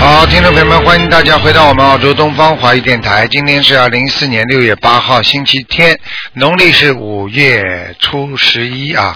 [0.00, 3.28] 好，听众朋友们，欢迎大家回到我们澳洲东方华语电台。
[3.28, 6.00] 今天是二零一四年六月八号，星期天，
[6.32, 9.14] 农历是五月初十一啊。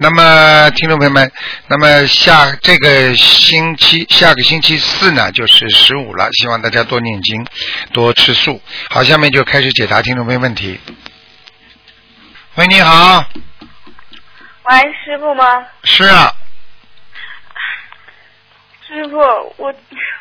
[0.00, 1.30] 那么，听众朋友们，
[1.68, 7.46] 那么下这个星期下个星期四呢，就是十五了，希望大家多念经，
[7.92, 8.60] 多吃素。
[8.90, 10.80] 好，下面就开始解答听众朋友问题。
[12.56, 13.24] 喂，你好，
[14.64, 15.44] 喂，师傅吗？
[15.84, 16.32] 是啊，
[18.86, 19.18] 师傅，
[19.56, 19.72] 我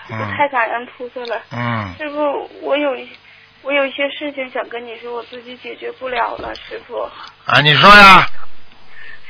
[0.10, 1.42] 嗯我太感恩菩萨了。
[1.52, 3.10] 嗯，师傅，我有一
[3.62, 6.98] 我有一些事情想跟你说，我自己解决不了了，师傅。
[7.46, 8.26] 啊，你说呀，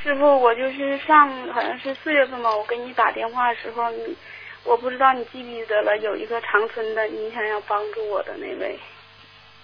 [0.04, 4.16] 师傅，我就是上好像是四月份吧，我给你打电话的时候，你
[4.64, 8.80] 我不知道你记不记得了，有一个长春的，你想要帮助我的那位。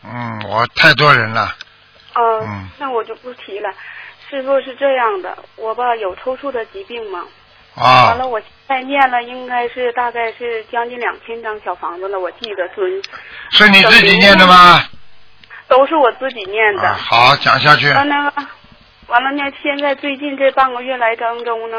[0.04, 1.56] 嗯，我太多人了，
[2.16, 3.70] 嗯，嗯那我就不提了。
[4.30, 7.26] 师傅是这样的，我吧有抽搐的疾病嘛，
[7.76, 13.02] 啊完了，我现在念了应该是大概是将近两千张小房子了，我记得准，
[13.52, 14.84] 是你自己念的吗？
[15.68, 16.82] 都是我自己念的。
[16.82, 17.90] 啊，好，讲下去。
[17.92, 18.34] 完了，
[19.08, 21.78] 完了呢，现在最近这半个月来当中呢，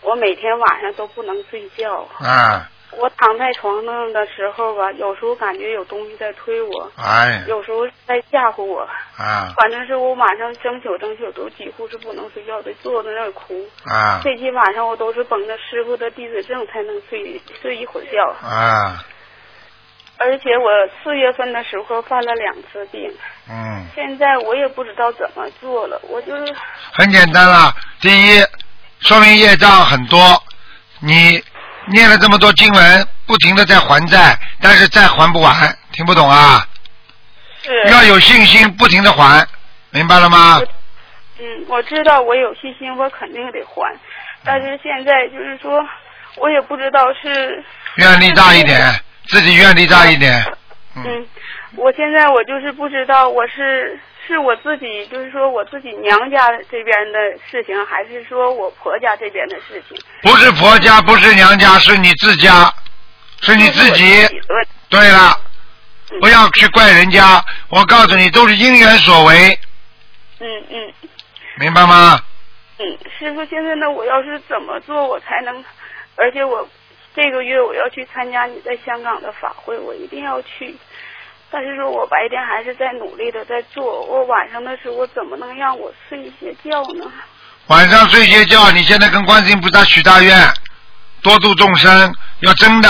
[0.00, 2.08] 我每天晚上都不能睡觉。
[2.20, 8.80] 啊，我躺在床上的时候吧，有时候感觉有东西在推我，哎，有时候在吓唬我。
[9.16, 13.54] 啊反正是我晚上整宿整宿都几乎是不能睡觉的，坐在那儿哭。
[13.84, 18.24] 啊最近晚上我都是绷着师傅的弟子证才能睡睡一会儿觉。
[18.46, 19.04] 啊，
[20.18, 20.68] 而且我
[21.02, 23.12] 四月份的时候犯了两次病，
[23.48, 26.54] 嗯，现在我也不知道怎么做了，我就是
[26.92, 27.72] 很简单了。
[28.00, 28.42] 第一，
[29.00, 30.18] 说明业障很多，
[31.00, 31.42] 你
[31.92, 35.54] 念了这么多经文，不停的在还债，但是债还不完，
[35.92, 36.66] 听不懂啊？
[37.62, 39.46] 是要有信心，不停的还，
[39.90, 40.60] 明白了吗？
[41.38, 43.94] 嗯，我知道我有信心，我肯定得还，
[44.44, 45.80] 但是现在就是说，
[46.36, 47.62] 我也不知道是
[47.96, 48.80] 愿力大一点，
[49.26, 50.44] 自己愿力大一点。
[50.96, 51.26] 嗯，嗯，
[51.76, 53.98] 我现在我就是不知道我是
[54.32, 57.18] 是我自己，就是说我自己娘家这边的
[57.50, 59.96] 事情，还是说我婆家这边的事情。
[60.22, 62.72] 不是婆家，不是娘家，是你自家，
[63.42, 64.26] 是你自己。
[64.88, 65.38] 对了，
[66.10, 69.58] 嗯不要去怪人家，我告诉你，都是因缘所为，
[70.40, 70.92] 嗯嗯
[71.58, 72.18] 明白吗？
[72.78, 75.64] 嗯，师傅，现在呢，我要是怎么做，我才能？
[76.16, 76.66] 而且我
[77.14, 80.74] 这个月我要去参加你在香港的法会，我一定要去。
[81.52, 87.04] 但是说我白天还是在努力的在做，我晚上的时候我怎么能让我睡一些觉呢？
[87.66, 90.34] 晚上睡些觉，你现在跟观世音菩萨许大愿，
[91.20, 92.88] 多度众生，要真的，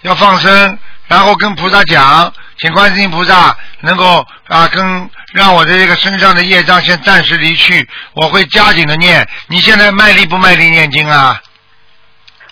[0.00, 9.28] 要放生，然后跟菩萨讲，请观世音菩萨能够啊，跟让我的这个身上的业障先暂时离去，我会加紧的念。
[9.48, 11.40] 你现在卖力不卖力念经啊？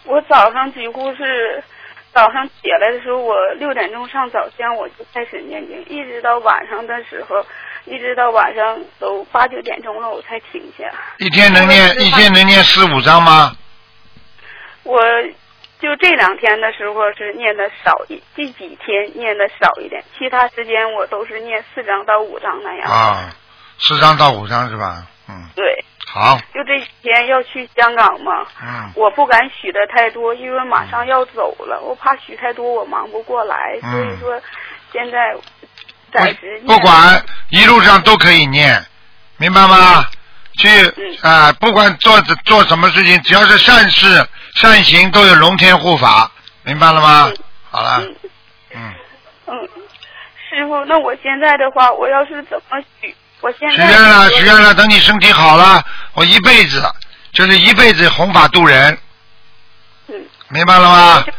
[0.04, 1.64] 我早上几乎是
[2.16, 7.44] 早上起来的时候，我六点钟上早香，我就开始念经，一直到晚上的时候，
[7.84, 10.90] 一直到晚上都八九点钟了，我才停下。
[11.18, 13.52] 一天能念一天能念四五章吗？
[14.82, 14.98] 我
[15.78, 22.90] 就这两天的时候是念的少一，这几天念的少一点，其他时间我都是念四章到五章那样。
[22.90, 23.28] 啊，
[23.78, 25.04] 四章到五章是吧？
[25.28, 34.42] 嗯，对，好，就这几天要去香港嘛，嗯我不敢许的太多，因为马上要走了，我怕许太多我忙不过来，嗯所以说
[34.92, 35.36] 现在
[36.12, 38.80] 暂时不管一路上都可以念，
[39.36, 40.06] 明白吗？
[40.58, 46.30] 去嗯啊、不管做做什么事情，只要是善事善行，都有龙天护法，
[46.62, 47.26] 明白了吗？
[47.28, 47.36] 嗯
[47.68, 48.14] 好了，嗯
[48.74, 48.94] 嗯，
[49.48, 49.68] 嗯，
[50.48, 53.14] 师傅，那我现在的话，我要是怎么许？
[53.40, 56.82] 我现许愿了，许愿了，等你身体好了，我一辈子
[57.32, 58.98] 就是一辈子弘法度人，
[60.08, 60.14] 嗯。
[60.48, 61.24] 明白了吗？
[61.26, 61.32] 嗯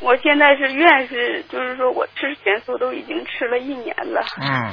[0.00, 4.70] 我现在是愿是，就是说我吃全素都已经吃了一年了，嗯，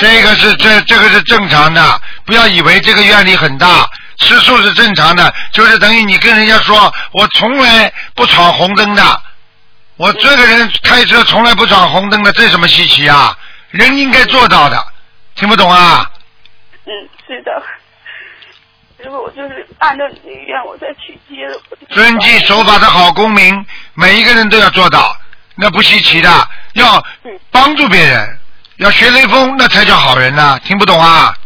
[0.00, 3.86] 这个是这这个是正常的，不要以为这个愿力很大，
[4.20, 9.22] 吃素是正常的，就是等于你跟人家说，我从来不闯红灯的，
[9.98, 13.36] 我这个人开车从来不闯红灯的，这什么稀奇啊？
[13.70, 14.82] 人应该做到的，
[15.34, 16.10] 听不懂啊？
[16.86, 16.90] 嗯，
[17.26, 17.62] 是的。
[19.04, 21.60] 如果我就是按照你的愿，我再去接的。
[21.90, 23.54] 遵纪守法的好公民，
[23.94, 25.16] 每一个人都要做到，
[25.54, 26.48] 那不稀奇的。
[26.72, 28.38] 要嗯帮助别人，
[28.78, 31.36] 要学雷锋，那才叫好人呢、听不懂啊？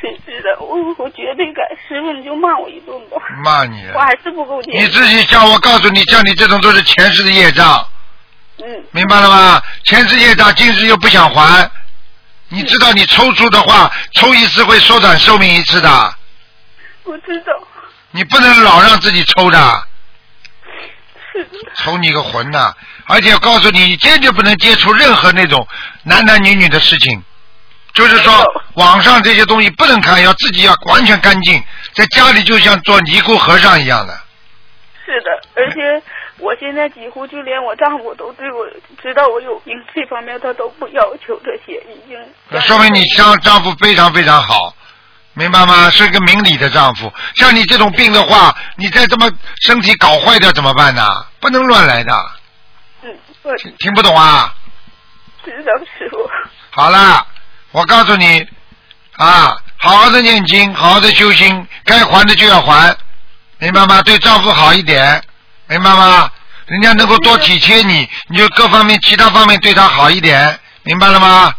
[0.00, 1.62] 是是的，我我我绝对改。
[1.88, 3.16] 师傅你就骂我一顿吧。
[3.44, 3.88] 骂你。
[3.94, 4.74] 我还是不够坚。
[4.74, 7.86] 你自己叫我告诉你，像你这种都是前世的业障。
[8.58, 8.84] 嗯。
[8.92, 9.62] 明白了吗？
[9.84, 11.70] 前世业障，今世又不想还。
[12.48, 16.14] 你知道你抽出的话，抽一次会缩短寿命一次的。
[17.04, 17.52] 我知道。
[18.10, 19.86] 你不能老让自己抽的。
[21.32, 21.50] 是的。
[21.76, 22.72] 抽你个魂呐！
[23.06, 25.66] 而且告诉你，坚决不能接触任何那种
[26.02, 27.22] 男男女女的事情。
[27.94, 28.44] 就是说，
[28.74, 31.62] 网上这些东西不能看，要自己要完全干净，
[31.94, 34.18] 在家里就像做尼姑和尚一样的。
[35.04, 36.02] 是的，而且
[36.38, 38.66] 我现在几乎就连我丈夫都对我
[39.02, 42.18] 知道我有病这方面他都不要求这些，已经。
[42.48, 44.74] 那说明你丈丈夫非常非常好，
[45.34, 45.90] 明白吗？
[45.90, 47.12] 是个明理的丈夫。
[47.34, 49.30] 像你这种病的话，你再这么
[49.62, 51.02] 身体搞坏掉怎么办呢？
[51.40, 52.12] 不能乱来的。
[53.02, 54.54] 嗯，我听不懂啊？
[55.44, 56.28] 知道师傅。
[56.70, 57.26] 好了。
[57.70, 58.40] 我告诉你，
[59.18, 62.96] 啊，好好的念经，好好的修心，该还的就要还，
[63.58, 64.00] 明白吗？
[64.00, 65.22] 对丈夫好一点，
[65.68, 66.30] 明白吗？
[66.66, 71.54] 人家能够多体贴你，你就各方面、其他方面对他好一点，明白了吗？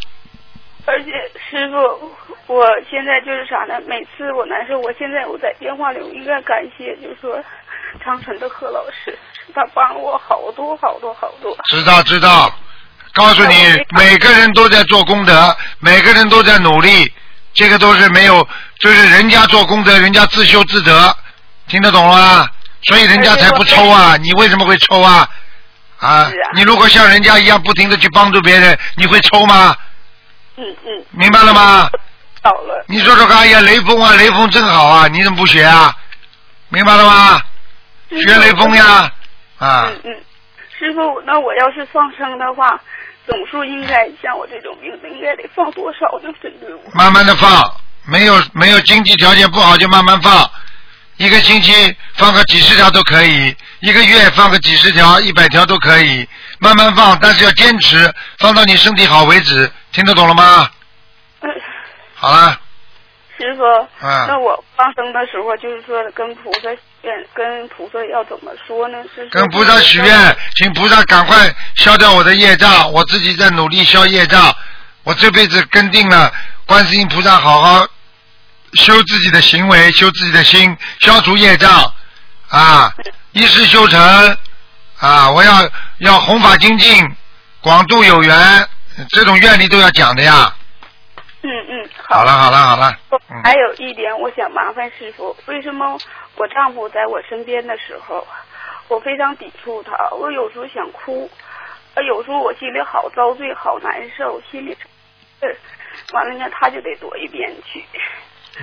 [0.86, 1.12] 而且
[1.50, 3.80] 师傅，我现在就是啥呢？
[3.88, 7.44] 每次我难受，我现在我在电话里我应该感谢，就是说
[8.04, 9.18] 长城的何老师，
[9.54, 11.58] 他帮了我好多好多好多。
[11.70, 12.54] 知道知道。
[13.14, 13.56] 告诉你，
[13.98, 17.12] 每个人都在做功德，每个人都在努力，
[17.54, 18.48] 这个都是没有，
[18.80, 21.18] 就是人家做功德，人家自修自得，
[21.68, 22.48] 听得懂了吗？
[22.84, 24.16] 所以人家才不抽啊！
[24.18, 25.28] 你为什么会抽啊？
[26.00, 26.32] 啊！
[26.56, 29.76] 你如果像人家一样不停的去帮助别人，你会抽吗？
[30.56, 31.06] 嗯嗯。
[31.12, 31.90] 明白了吗？
[32.42, 32.86] 到了。
[32.88, 35.08] 你说说看，哎呀，雷锋啊，雷锋真好啊！
[35.08, 35.94] 你怎么不学啊？
[36.70, 37.42] 明白了吗？
[38.10, 39.12] 学雷锋呀！
[39.58, 39.92] 啊。
[39.92, 40.16] 嗯嗯，
[40.78, 42.80] 师傅，那我要是放生的话。
[43.28, 46.34] 总数应该像我这种病，应该得放多少呢？
[46.42, 46.82] 针对我。
[46.96, 47.62] 慢慢的放，
[48.06, 50.50] 没有没有经济条件不好就慢慢放，
[51.20, 56.26] 一个星期放个几十条都可以，一个月放个几十条、一百条都可以，
[56.60, 59.70] 慢慢放，但是要坚持，放到你身体好为止。
[59.92, 60.70] 听得懂了吗？
[61.42, 61.50] 嗯。
[62.16, 62.58] 好了。
[63.38, 63.64] 师傅，
[64.02, 66.70] 嗯那我放生的时候，就是说跟菩萨
[67.02, 68.98] 愿，跟菩萨要怎么说呢？
[69.14, 74.56] 是跟菩萨许愿，请菩萨赶快消掉我的业障，我自己在努力消业障。
[75.04, 76.32] 我这辈子跟定了，
[76.66, 77.86] 观世音菩萨好好
[78.74, 81.94] 修自己的行为，修自己的心，消除业障
[82.50, 82.94] 啊！
[83.32, 84.38] 一世修成
[85.00, 85.30] 啊！
[85.32, 85.70] 我要
[86.00, 87.16] 要弘法精进，
[87.62, 88.68] 广度有缘，
[89.10, 90.54] 这种愿力都要讲的呀。
[91.42, 92.94] 嗯嗯，好了好了好了。
[93.44, 95.98] 还有一点，我想麻烦师傅，为什么
[96.36, 98.28] 我丈夫在我身边的时候，
[98.88, 101.30] 我非常抵触他，我有时候想哭，
[102.06, 104.78] 有时候我心里好遭罪，好难受，心里，
[106.12, 107.84] 完了呢，他就得躲一边去。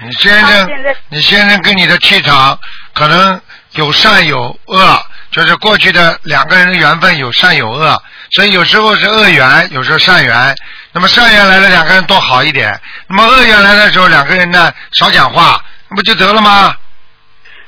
[0.02, 2.58] 你先生，你先生跟你的气场
[2.93, 3.40] 可能
[3.72, 8.02] 有善有恶，就是过去的两个人的缘分有善有恶，
[8.32, 10.54] 所以有时候是恶缘，有时候善缘。
[10.93, 12.70] 那么善缘来了，两个人多好一点；
[13.08, 16.75] 那么恶缘来的时候，两个人呢少讲话，那不就得了吗？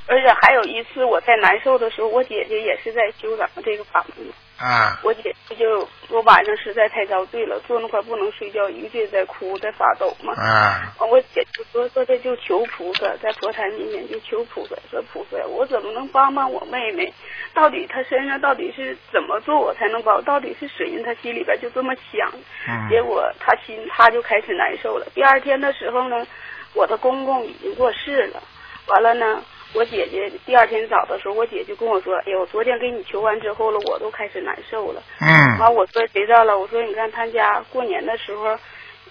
[0.06, 4.26] 而且还有一次，我在难受的时候，我姐姐也是在修咱们这个法门。
[4.58, 4.98] 啊！
[5.04, 10.34] 我姐姐就我晚上实在太遭罪了，坐那块不能睡觉，一个劲在哭，在发抖嘛。
[10.34, 10.92] 啊！
[10.98, 17.12] 我姐就说说这就求菩萨，在佛台面前就求菩萨，说菩萨，我怎么能帮帮我妹妹？
[17.54, 20.20] 到底她身上到底是怎么做我才能帮？
[20.24, 21.04] 到底是谁人？
[21.04, 22.28] 她心里边就这么想。
[22.68, 22.88] 嗯。
[22.90, 25.06] 结果她心她就开始难受了。
[25.14, 26.26] 第二天的时候呢，
[26.74, 28.42] 我的公公已经过世了。
[28.88, 29.40] 完了呢。
[29.74, 35.58] 我姐姐第二天早的时候，我姐就跟我说：“哎呦，昨天给你求完之后了，我都开始难受了。”嗯。
[35.60, 36.58] 完，我说谁知道了？
[36.58, 38.56] 我说你看他家过年的时候，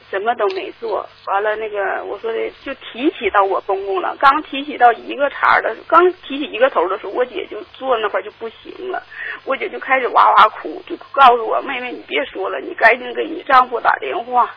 [0.10, 1.08] 什么都没做。
[1.28, 4.16] 完了，那个我说的就提起到我公公了。
[4.20, 9.04] 刚提起到一个茬的，刚提起一个头的时候，我姐就坐那块就不行了。
[9.46, 14.50] 我姐就开始哇哇哭，就告诉我妹妹：“你别说了，你赶紧给你丈夫打电话。”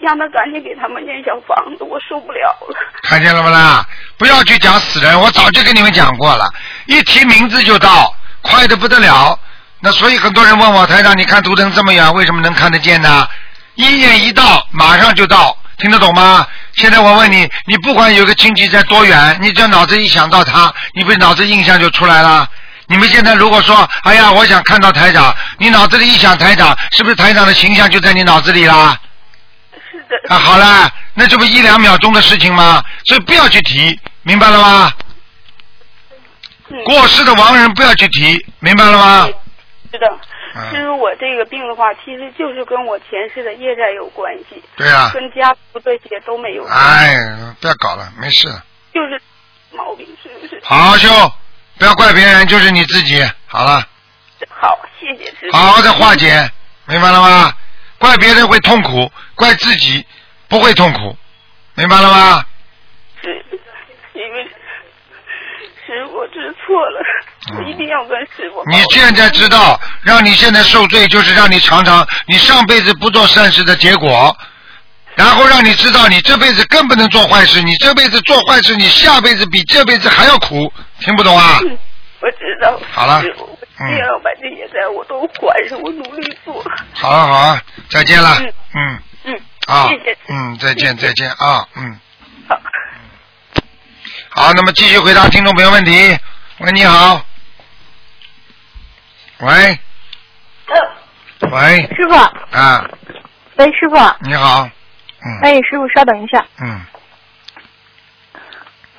[0.00, 2.76] 让他赶紧给他们建小房子，我受不了了。
[3.02, 3.84] 看见了不啦？
[4.18, 6.44] 不要去讲死人，我早就跟你们讲过了，
[6.86, 9.38] 一提名字就到，快的不得了。
[9.80, 13.26] 那所以很多人问我台长，你看图腾这么远，为什么能看得见呢？
[13.74, 16.46] 一念一到，马上就到，听得懂吗？
[16.74, 22.46] 现在我问你，你不管有个亲戚在多远，你只要脑子一想到他，你不脑子印象就出来了？
[22.86, 28.96] 你们现在如果说，哎呀，我想看到台长，你脑子里一想台长，是不是台长的形象就在你脑子里啦？
[30.28, 32.82] 啊，好了，那这不一两秒钟的事情吗？
[33.04, 34.92] 所以不要去提，明白了吗？
[36.84, 39.28] 过世的亡人不要去提，明白了吗？
[39.92, 40.06] 是的。
[40.58, 48.48] 嗯，师傅，我这个病的话，其实就是跟我前世的业债有关系，对啊、跟家族这些都没有关系，哎，不要搞了，没事，
[48.94, 49.20] 就是
[49.72, 50.58] 毛病，是不是？
[50.64, 51.10] 好好修，
[51.78, 53.22] 不要怪别人，就是你自己。
[53.46, 53.84] 好了，
[54.48, 55.56] 好，谢谢师傅。
[55.56, 56.50] 好好的化解，
[56.86, 57.52] 明白了吗？
[57.98, 60.04] 怪别人会痛苦，怪自己
[60.48, 61.16] 不会痛苦，
[61.74, 62.44] 明白了吗？
[63.22, 63.44] 是，
[64.12, 64.44] 因为
[65.86, 67.00] 师傅我知错了，
[67.58, 68.60] 我一定要跟师傅。
[68.60, 74.36] 嗯你现在知道，让你现在受罪，就是让你尝尝你上辈子不做善事的结果，
[75.14, 81.58] 然后让你知道你这辈子更不能做坏事，你这辈子做坏事，你下辈子比这辈子还要苦，听不懂啊？
[81.62, 81.78] 嗯
[82.18, 82.80] 我知道。
[82.90, 83.22] 好了
[83.76, 86.64] 师傅，我嗯一定要把这些债我都还上，我努力做。
[86.94, 90.16] 好啊好啊，再见了，嗯嗯嗯，啊谢谢。
[90.28, 92.00] 嗯，再见再见啊，嗯。
[92.48, 92.60] 好。
[94.30, 96.18] 好，那么继续回答听众朋友问题。
[96.58, 97.24] 喂，你好。
[99.40, 99.78] 喂
[101.50, 102.14] 喂师傅，
[102.56, 102.88] 啊，
[103.56, 104.68] 喂，师傅，你好。
[105.22, 106.46] 嗯哎，师傅，稍等一下。
[106.62, 106.80] 嗯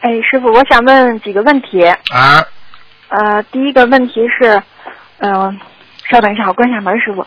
[0.02, 1.84] 哎，师傅，我想问几个问题。
[1.84, 2.46] 啊，
[3.10, 4.62] 呃，第一个问题是，
[5.20, 5.60] 嗯、
[6.10, 7.26] 稍等一下，我关一下门，师傅。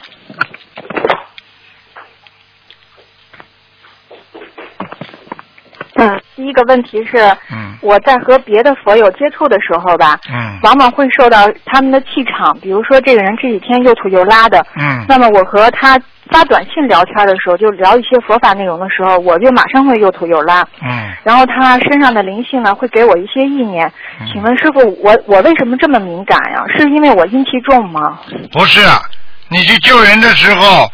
[5.97, 7.19] 嗯，第一个问题是，
[7.51, 15.99] 嗯我在和别的佛友接触的时候吧，嗯往往会受到他们的气场，比如说这个人这几天又吐又拉的，嗯那么我和他
[16.31, 20.63] 发短信聊天的时候，就聊一些佛法内容的时候，我就马上会又吐又拉。
[20.83, 23.91] 嗯然后他身上的灵性呢，会给我一些意念。
[24.21, 26.65] 嗯请问师傅，我我为什么这么敏感呀？
[26.77, 28.19] 是因为我阴气重吗？
[28.53, 29.01] 不是，啊
[29.49, 30.89] 你去救人的时候，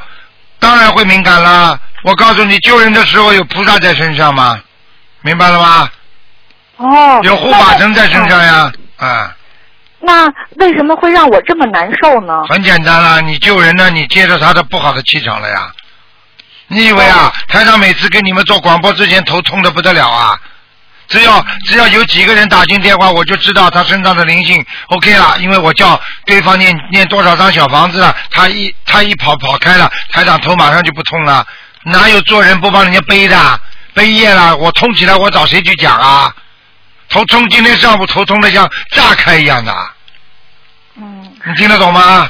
[0.59, 1.79] 当然会敏感啦。
[2.03, 4.59] 我告诉你，救人的时候有菩萨在身上吗？
[5.27, 5.89] 明白了吗？
[6.77, 8.73] 哦，有护法神在身上呀。
[8.97, 9.35] 啊，
[9.99, 10.27] 那
[10.59, 12.45] 为什么会让我这么难受呢？
[12.49, 15.73] 很简单啦，你救人呢，你接着他的不好的气场了呀。
[16.69, 20.39] 你以为啊，台长每次跟你们做广播之前头痛的不得了啊？
[21.09, 31.45] 只要只要有几个人打进电话，我就知道他身上的灵性 OK 了，因为我叫对方念念多少张小房子了，他一他一跑跑开了，台长头马上就不痛了。
[31.85, 33.61] 哪有做人不帮人家背的？
[33.97, 36.31] 背业了，我痛起来我找谁去讲啊？
[37.09, 39.73] 头痛，今天上午头痛的像炸开一样的，
[40.99, 42.29] 嗯，你听得懂吗？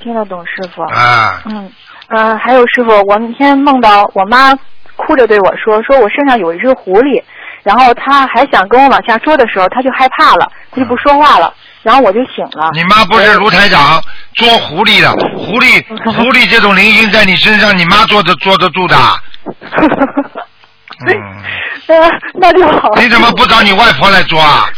[0.00, 0.82] 听得懂师傅。
[0.84, 1.70] 啊，嗯，
[2.08, 4.54] 呃，还有师傅，我那天梦到我妈
[4.96, 7.22] 哭着对我说，说我身上有一只狐狸，
[7.62, 12.70] 然后她还想跟我往下说的时候，她就害怕了，她就不说话了，然后我就醒了。
[12.72, 14.02] 你妈不是卢台长
[14.34, 18.96] 捉狐狸的，狐狸 狐狸这种灵性在你身上，你妈坐得坐得住的。
[21.06, 21.42] 嗯，
[21.88, 22.90] 呃，那就好。
[22.96, 24.66] 你怎么不找你外婆来捉啊？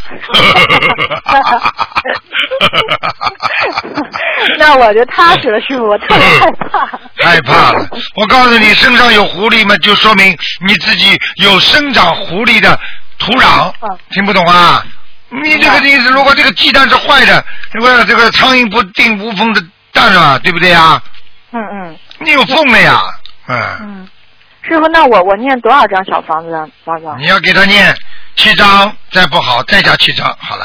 [4.59, 6.87] 那我就踏实了，师傅，我特别害怕。
[7.23, 7.89] 害怕了！
[8.17, 12.79] 我告诉你，身上有狐狸嘛，就说明你自己有生长狐狸的
[13.19, 13.99] 土壤嗯。
[14.11, 14.83] 听不懂啊？
[15.29, 21.01] 你这个意思，如果这个鸡蛋是坏的，这个这个苍蝇不叮无缝的蛋啊，对不对啊？
[21.53, 23.01] 嗯嗯你有缝了呀，
[23.49, 24.09] 嗯，嗯，
[24.67, 26.67] 师傅，那我我念多少张小房子啊？
[26.85, 27.17] 宝宝？
[27.19, 27.95] 你要给他念
[28.35, 30.65] 七张，再不好再加七张，好了。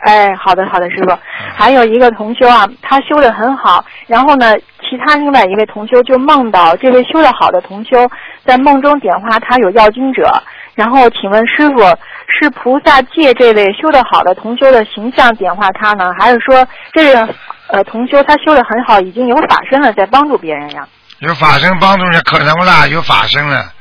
[0.00, 1.18] 哎，好的好的，师傅。
[1.56, 4.56] 还有一个同修啊，他修的很好，然后呢，
[4.88, 8.08] 其他另外一位同修就梦到这位修的好的同修
[8.44, 10.40] 在梦中点化他有要经者，
[10.76, 11.80] 然后请问师傅，
[12.28, 17.28] 是菩萨借这位修的好的同修的形象点化他呢，还是说这个
[17.66, 20.86] 呃同修他修的很好，已经有法身了，在帮助别人呀？
[21.20, 23.72] 有法身帮助人，可能啦，有法身了。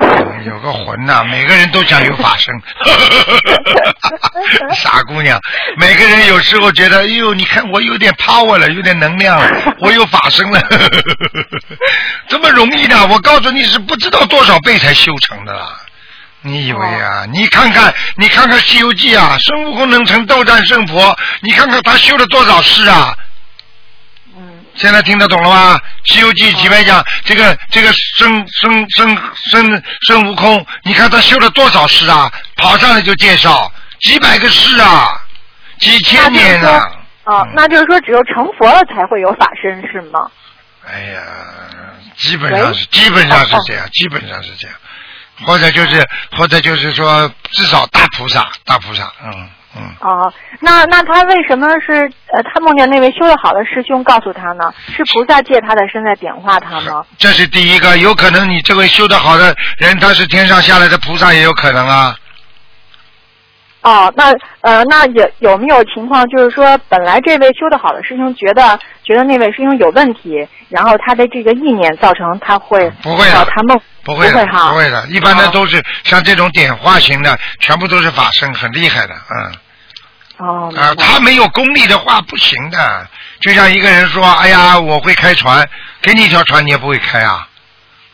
[0.00, 2.54] 嗯有个魂呐、每个人都想有法身。
[4.72, 5.40] 傻姑娘，
[5.76, 10.60] 每个人有时候觉得，哎呦，你看我有点 power 了，有点能量了，我有法身了，
[12.28, 13.06] 这么容易的？
[13.08, 15.70] 我告诉你是不知道多少倍才修成的啦。
[16.42, 17.26] 你以为啊？
[17.32, 23.12] 你看看，你看看《西游记》啊，孙悟空能成斗战胜佛，你看看他修了多少世啊？
[24.78, 25.76] 嗯现在听得懂了吗？
[26.04, 29.18] 《西游记》几百讲，这个这个孙孙孙
[29.50, 32.32] 孙孙悟空，你看他修了多少世啊？
[32.56, 35.20] 跑上来就介绍几百个世啊，
[35.80, 36.92] 几千年啊！
[37.24, 40.30] 哦，嗯那就是说只有成佛了才会有法身是吗？
[40.86, 41.22] 哎呀，
[42.16, 44.76] 基本上是基本上是这样，基本上是这样，
[45.44, 49.82] 或者就是或者就是说，至少大菩萨，大菩萨，嗯嗯。
[50.00, 54.72] 哦，那那他为什么是呃，他梦见那位修得好的师兄告诉他呢？
[54.88, 57.04] 是菩萨借他的身在点化他吗？
[57.18, 62.14] 这是第一个，有可能你这位修得好的人，他是天上下来的菩萨，也有可能啊。
[63.80, 79.54] 哦，那呃，那有有没有情况，就是说，本来这位修的好的师兄觉得觉得那位师兄有问题，然后他的这个意念造成他会不会的呃他梦不会的，不会的，一般的哦都是像这种点化型的，全部都是法身，很厉害的，嗯。
[80.38, 83.06] 哦，啊，他没有功力的话不行的。
[83.40, 85.68] 就像一个人说：“哎呀，我会开船，
[86.00, 87.46] 给你一条船你也不会开啊。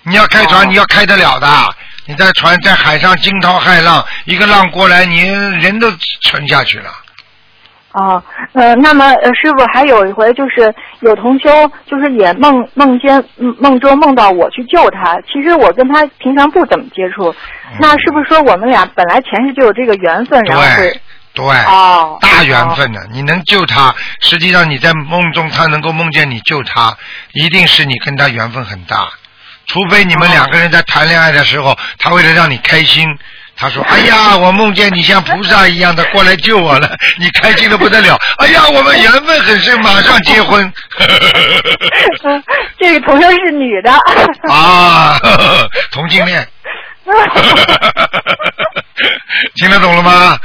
[0.03, 1.75] 你要开船，哦你要开得了的。
[2.07, 6.91] 你在船在海上惊涛骇浪，一个浪过来，你人都沉下去了。
[7.95, 8.21] 哦，
[8.55, 11.49] 呃，那么呃，师傅还有一回就是有同修，
[11.87, 17.33] 就是也梦梦见嗯梦中梦到我去救他，其实我跟他平常不怎么接触，
[17.79, 21.01] 那是不是说我们俩本来前世就有这个缘分，然后对会
[21.35, 26.97] 对，哦大缘分的，你能救他，实际上你在梦中他能够梦见你救他，
[27.33, 29.09] 一定是你跟他缘分很大。
[29.67, 33.09] 除非你们哦两个人在谈恋爱的时候，他为了让你开心，
[33.57, 38.19] 他说：“哎呀，我梦见你像菩萨一样的 过来救我了，你开心的不得了。
[38.39, 40.73] 哎呀，我们缘分很深，马上结婚。
[42.25, 42.43] 嗯
[42.79, 43.93] 这个同修是女的。
[44.53, 45.17] 啊，
[45.93, 46.47] 同性恋，
[49.57, 50.37] 听得懂了吗？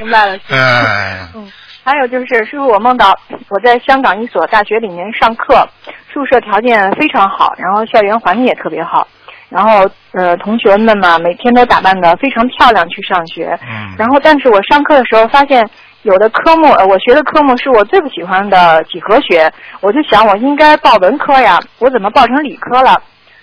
[0.00, 1.50] 明白了哎，嗯，
[1.84, 5.66] 还有就是，师傅，我梦到我在香港一所大学里面上课，
[6.12, 9.06] 宿舍条件非常好，然后校园环境也特别好，
[9.50, 15.68] 然后呃，同学们嘛，每天都打扮的非常漂亮去上学，嗯，然后但是我上课的时候发现。
[16.02, 19.52] 有的科目，呃，我学的科目是我最不喜欢的几何学，
[19.82, 22.98] 我就想我应该报文科呀，我怎么报成理科了？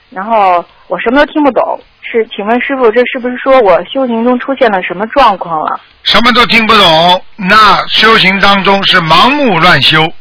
[0.09, 5.79] 然后我什么都听不懂，是，请问师傅，这是不是说我修行中出现了什么状况了？
[6.01, 10.11] 什么都听不懂，那修行当中是盲目乱修。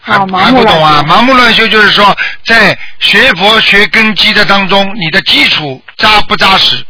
[0.00, 1.04] 还、哦盲目还不懂啊？
[1.06, 6.84] 盲目乱修就是说，在学佛学根基的当中，你的基础扎不扎实？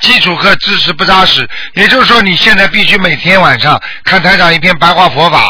[0.00, 5.46] 基础和知识不扎实，也就是说，你现在必须每天晚上看台长一篇白话佛法。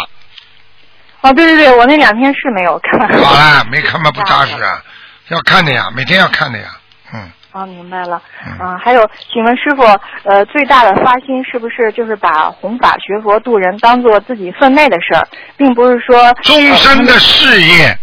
[1.23, 3.01] 哦，对对对，我那两天是没有看。
[3.19, 4.83] 好了，没看嘛 不扎实啊，
[5.29, 6.67] 要看的呀，每天要看的呀，
[7.13, 7.33] 嗯。
[7.55, 8.21] 哦，明白了。
[8.45, 9.83] 嗯嗯，还有，请问师傅，
[10.25, 15.25] 呃，最大的发心是不是就是把弘法学佛度人当做自己分内的事儿，
[15.57, 17.97] 并不是说终身的事业，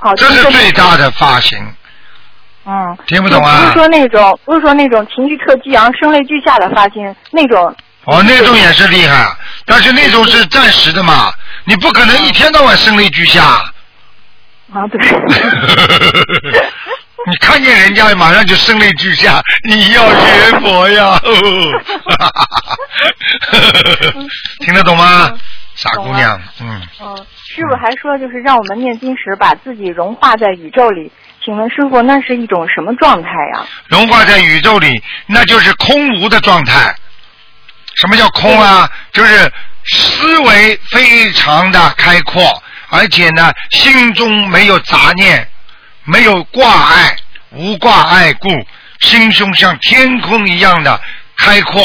[0.00, 1.58] 哦，这是最大的发心。
[2.66, 9.26] 嗯，听不懂啊不是说那种，不是说那种情绪特激昂、声泪俱下的发心，那种哦，那种也是厉害，
[9.64, 11.32] 但是那种是暂时的嘛，
[11.64, 13.42] 你不可能一天到晚声泪俱下。
[14.74, 15.00] 啊，对。
[17.28, 21.20] 你看见人家马上就声泪俱下， 你要学佛呀！
[24.60, 25.30] 听得懂吗？
[25.74, 31.10] 傻姑娘，嗯，嗯，师傅还说，就是让我们念经时把自己融化在宇宙里。
[31.44, 33.66] 请问师傅，那是一种什么状态呀？
[33.88, 36.94] 融化在宇宙里，那就是空无的状态。
[37.96, 38.90] 什么叫空啊？
[39.12, 39.52] 就是
[39.84, 42.42] 思维非常的开阔，
[42.88, 45.46] 而且呢，心中没有杂念，
[46.06, 47.16] 没有挂碍，
[47.50, 48.48] 无挂碍故，
[49.00, 50.98] 心胸像天空一样的
[51.36, 51.82] 开阔，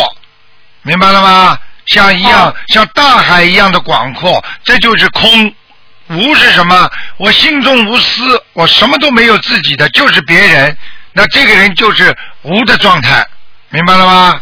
[0.84, 1.58] 明白了吗？
[1.88, 5.54] 像一样，哦像大海一样的广阔，这就是空。
[6.10, 6.90] 无是什么？
[7.18, 10.76] 我心中无私，我什么都没有自己的，就是别人。
[11.14, 13.26] 那这个人就是无的状态，
[13.70, 14.42] 明白了吗？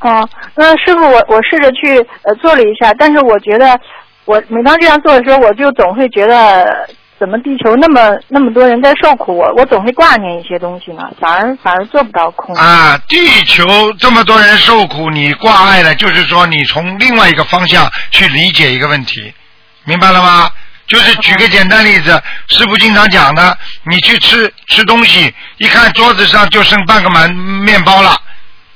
[0.00, 3.78] 哦，那师傅，我我试着去呃做了一下，但是我觉得
[4.24, 12.54] 我每当这样做的时候，我就总会觉得，怎么地球那么那么多人在受苦，我我总会挂念一些东西呢，反而反而做不到空。
[12.54, 19.32] 啊，地球这么多人受苦，你挂碍了，就是说你从另外一个方向去理解一个问题，
[19.84, 20.50] 明白了吗？
[20.86, 28.16] 就是举个简单例子，师傅经常讲的，你去吃吃东西，一看桌子上就剩半个馒面包了，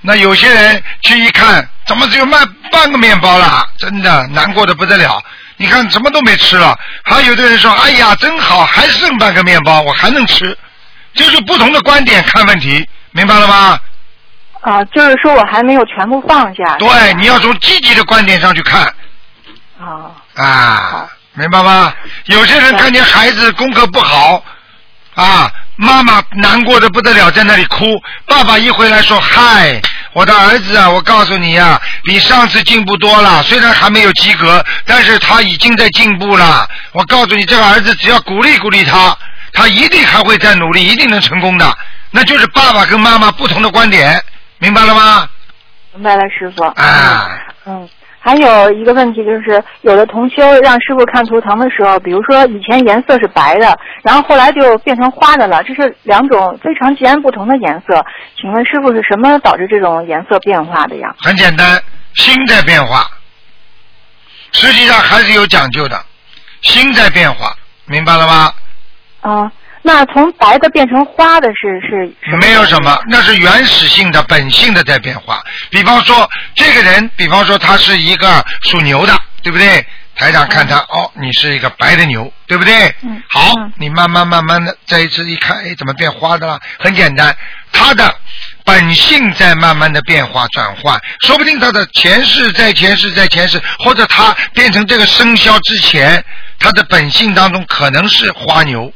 [0.00, 2.38] 那有些人去一看，怎么只有卖
[2.72, 3.64] 半个面包了？
[3.76, 5.22] 真的难过的不得了。
[5.60, 10.56] 你看什么都没吃了，还有的人说，哎呀，真好，还剩半个面包，我还能吃。
[11.12, 13.78] 就是不同的观点看问题，明白了吗？
[14.62, 16.76] 啊，就是说我还没有全部放下。
[16.76, 18.84] 对，你要从积极的观点上去看
[19.78, 21.92] 啊，啊，明白吗？
[22.24, 24.42] 有些人看见孩子功课不好
[25.14, 27.84] 啊，妈妈难过的不得了，在那里哭。
[28.24, 29.78] 爸爸一回来说：“嗨，
[30.12, 33.42] 我的儿子啊，我告诉你呀、比上次进步多了。
[33.44, 36.68] 虽然还没有及格，但是他已经在进步了。
[36.92, 39.16] 我告诉你，这个儿子只要鼓励鼓励他，
[39.52, 41.78] 他一定还会再努力，一定能成功的。
[42.10, 44.20] 那就是爸爸跟妈妈不同的观点，
[44.58, 45.28] 明白了吗？
[45.94, 46.64] 明白了，师傅。
[46.64, 47.28] 啊。
[47.66, 47.88] 嗯，
[48.22, 58.04] 还有一个问题就是，有的同修让师傅看图腾的时候，比如说以前颜色是白的，然后后来就变成花的了，这是两种非常截然不同的颜色。
[58.38, 61.14] 请问师傅是什么导致这种颜色变化的呀？
[61.18, 61.82] 很简单，
[62.14, 63.06] 心在变化，
[64.52, 65.98] 实际上还是有讲究的，
[66.60, 67.54] 心在变化，
[67.86, 68.52] 明白了吗？
[69.22, 69.52] 啊，
[69.82, 75.42] 那从白的变成花的是是是没有什么，那是原始性的、本性的在变化。
[75.70, 79.84] 比方说，这个人，比方说他是一个属牛的，对不对？
[80.16, 82.94] 台长看他，哦，你是一个白的牛，对不对？
[83.02, 86.60] 嗯好嗯，你慢慢慢慢的再一次一看，哎，怎么变花的了？
[86.78, 87.34] 很简单，
[87.72, 88.14] 他的
[88.62, 96.22] 本性在慢慢的变化转换，说不定他的前世在前世在前世，或者他变成这个生肖之前，
[96.58, 98.92] 他的本性当中可能是花牛，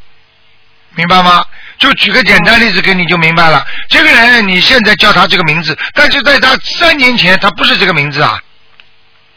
[0.97, 1.45] 明白吗？
[1.77, 3.67] 就举个简单例子给你就明白了。
[3.89, 8.39] 这个人你现在叫他这个名字，但是在他三年前他不是这个名字啊，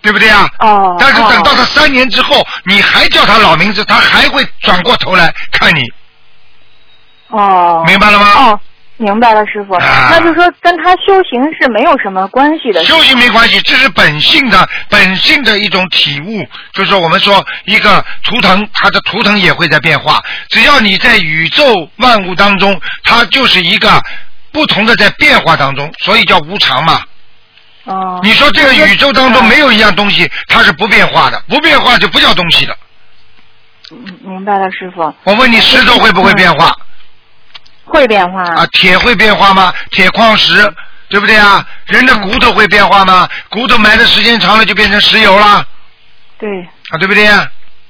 [0.01, 0.47] 对不对啊？
[0.59, 5.81] 哦，但是等到哦他三年之后，你还叫他老名字，他还会转过头来看你，
[7.29, 8.25] 哦，明白了吗？
[8.35, 8.59] 哦，
[8.97, 9.75] 明白了，师傅。
[9.75, 12.83] 啊那就说跟他修行是没有什么关系的。
[12.83, 16.43] 修行没关系，这是本性的本性的一种体悟。
[16.73, 20.19] 就是说，我们说一个图腾，它的图腾也会在变化。
[20.49, 24.01] 只要你在宇宙万物当中，它就是一个
[24.51, 27.01] 不同的在变化当中，所以叫无常嘛。
[27.83, 29.67] 哦，你说这个宇宙当中没有。
[29.67, 32.73] 有一样东西它是不变化的，不变化就不叫东西了。
[33.91, 35.13] 嗯明白了，师傅。
[35.25, 36.73] 我问你，石头会不会变化？
[37.87, 38.41] 会变化。
[38.43, 39.73] 啊，铁会变化吗？
[39.91, 40.71] 铁矿石，
[41.09, 41.65] 对不对啊？
[41.87, 43.27] 人的骨头会变化吗？
[43.49, 45.65] 骨头埋的时间长了就变成石油了，
[46.37, 46.61] 对。
[46.89, 47.45] 啊，对不对啊？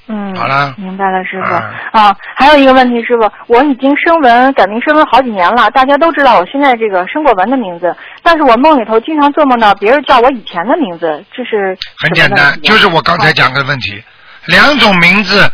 [0.10, 1.54] 嗯，好了明白了，师傅。
[1.54, 14.02] 嗯啊，还有一个问题，师傅，我已经声纹改名声纹好几年了，大家都知道我现在这个生过纹的名字，但是我梦里头经常做梦到别人叫我以前的名字，这是很简单，就是我刚才讲的问题，
[14.46, 15.52] 两种名字，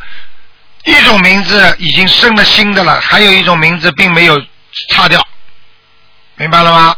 [0.85, 4.35] 一种名字已经生了新的了，还有一种名字并没有
[4.89, 5.21] 擦掉，
[6.35, 6.95] 明白了吗？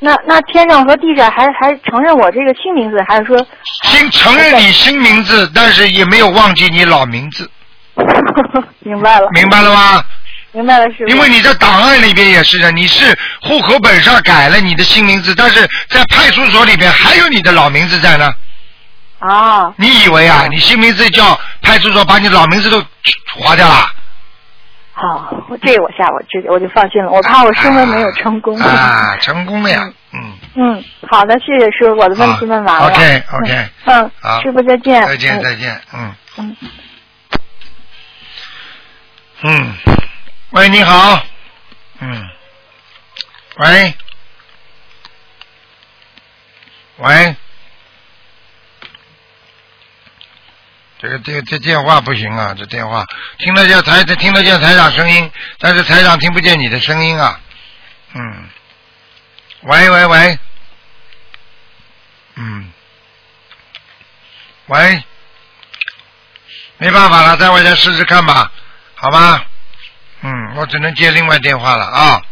[0.00, 3.46] 那那天上和地下还还承认我这个新名字，还是说
[3.84, 7.50] 新承认你新名字，但是也没有忘记你老名字，
[8.80, 10.04] 明白了，明白了吗？
[10.52, 11.04] 明白了，是。
[11.08, 18.32] 因为你在档案里边也是的，你是户口本上改了你的新名字，但是在派出所里边还有你的老名字在呢。
[19.26, 22.78] 啊，你以为啊，你新名字叫派出所把你老名字都
[23.40, 23.90] 划掉了？
[24.92, 28.58] 好，我这我下我这我就放心了，我怕我声纹没有成功。
[28.60, 30.32] 啊，成功了呀，嗯。
[30.56, 32.88] 嗯，好的，谢谢师傅，我的问题问完了。
[32.88, 34.40] OK OK，嗯，好。
[34.42, 35.06] 师傅再见。
[35.06, 35.42] 再见嗯。
[35.42, 36.16] 再见，嗯。
[36.36, 36.56] 嗯。
[39.42, 39.74] 嗯，
[40.50, 41.20] 喂，你好，
[42.00, 42.28] 嗯，
[43.56, 43.94] 喂，
[46.98, 47.36] 喂，
[51.04, 53.04] 这个这个这电话不行啊，这电话
[53.36, 57.38] 听得见台听得见台长声音，但是台长听不见你的声音啊，
[58.14, 58.48] 嗯，
[59.64, 60.38] 喂喂喂，
[62.36, 62.72] 嗯，
[64.68, 65.04] 喂，
[66.78, 68.50] 没办法了，待会儿再试试看吧，
[68.94, 69.44] 好吧？
[70.22, 72.22] 嗯，我只能接另外电话了啊。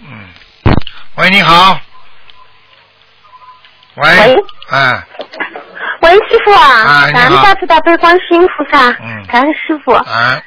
[0.00, 0.28] 嗯，
[1.16, 1.78] 喂，你好。
[3.96, 4.16] 喂。
[4.16, 4.34] 喂
[4.70, 5.06] 哎，
[6.08, 9.92] 喂，师傅啊，啊你好感恩大慈大悲观世音菩萨，嗯感恩师傅。
[9.92, 10.40] 啊，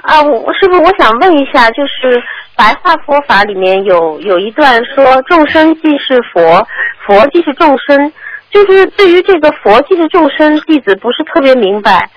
[0.00, 2.22] 啊，我师傅，我想问一下，就是
[2.56, 6.66] 白话佛法里面有有一段说众生即是佛，
[7.06, 8.10] 佛即是众生，
[8.50, 12.08] 就是对于这个佛即是众生，弟子不是特别明白。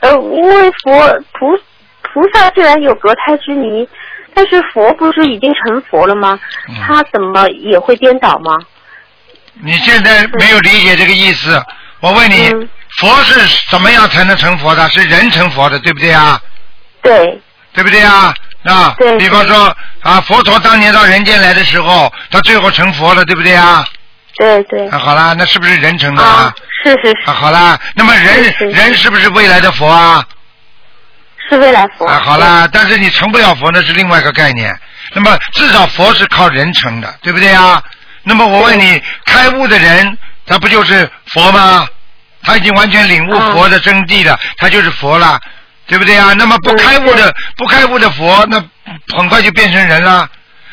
[0.00, 1.54] 呃，因为佛菩
[2.00, 3.86] 菩萨虽然有隔胎之谜，
[4.32, 6.40] 但是佛不是已经成佛了吗？
[6.70, 8.56] 嗯他怎么也会颠倒吗？
[9.60, 11.60] 你现在没有理解这个意思。
[12.00, 14.88] 我问你，嗯佛是怎么样才能成佛的？
[14.88, 16.40] 是人成佛的，对不对啊？
[17.02, 17.40] 对，
[17.72, 18.34] 对不对啊？
[18.64, 23.86] 啊，对比方说啊，佛陀当年到人间来的时候，他最后成佛了，对不对啊？
[24.36, 24.88] 对对。
[24.88, 30.24] 啊，好啦，那是不是人成的啊，是是是啊，好啦，那么人人是不是未来的佛啊？
[31.48, 32.06] 是未来佛。
[32.06, 34.76] 啊，好啦，但是你成不了佛那是另外一个概念。
[35.14, 37.82] 那么至少佛是靠人成的，对不对啊？
[38.24, 41.86] 那么我问你，开悟的人他不就是佛吗？
[42.42, 45.38] 他已经完全领悟啊佛的真谛了，他就是佛了，
[45.86, 46.32] 对不对啊？
[46.34, 48.62] 那么不嗯开悟的不开悟的佛，那
[49.16, 50.28] 很快就变成人了。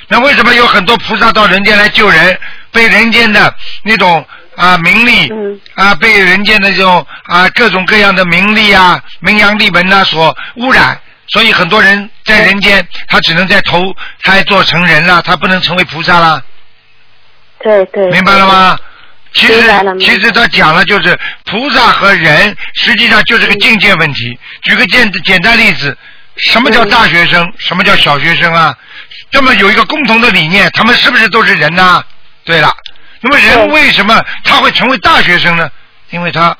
[0.07, 2.39] 那为什么有很多菩萨到人间来救人，
[2.71, 4.23] 被人间的那种
[4.55, 13.83] 啊名利嗯啊，被人间的这种啊各种各样的名利啊、名扬利门呐、所污染，所以很多人在人间，他只能在投
[14.21, 16.43] 胎做成人了，他不能成为菩萨了，
[17.63, 18.11] 对对。
[18.11, 18.77] 明白了吗？
[19.35, 19.61] 其实
[19.99, 24.39] 其实他讲了，就是菩萨和人实际上就是个境界问题。
[24.63, 25.95] 举个简简单例子，
[26.37, 27.45] 什么叫大学生？
[27.59, 28.73] 什么叫小学生啊？
[29.31, 32.01] 这么有一个共同的理念，他们是不是都是人呐、
[32.45, 32.73] 对了，
[33.19, 35.69] 那么人为什么他会成为大学生呢？
[36.11, 36.55] 因为他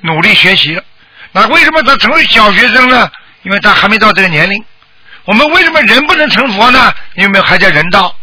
[0.00, 0.82] 努力学习了。
[1.32, 3.10] 那为什么他成为小学生呢？
[3.44, 4.62] 因为他还没到这个年龄。
[5.24, 6.92] 我们为什么人不能成佛呢？
[7.14, 8.14] 因为还在人道。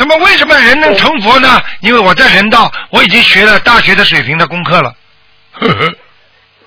[0.00, 1.60] 那么为什么人能成佛呢？
[1.82, 4.90] 因为我在人道，我已经学了大学的水平的功课了。
[5.52, 5.94] 呵呵，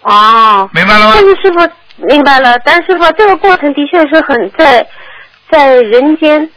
[0.04, 1.24] 哦，明白了吗但？
[1.24, 4.86] 是师傅明白了，但师傅这个过程的确是很在
[5.50, 6.48] 在人间，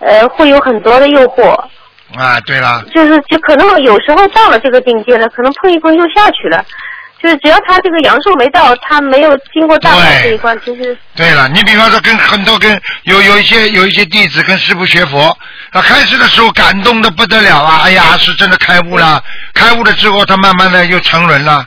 [0.00, 1.52] 呃，会有很多的诱惑，
[2.18, 6.64] 啊，对了，就是就可能有时候到了这个境界了，可能碰一碰又下去了。
[7.22, 15.36] 就是只要他这个阳寿没到，他没有经过大海这一关，其实对了，你比方说跟很多跟有有一些有一些弟子跟师傅学佛，
[15.70, 17.82] 他开始的时候感动的不得了啊！
[17.84, 21.66] 哎呀，是真的开悟了，开悟了之后，他慢慢的又沉沦了，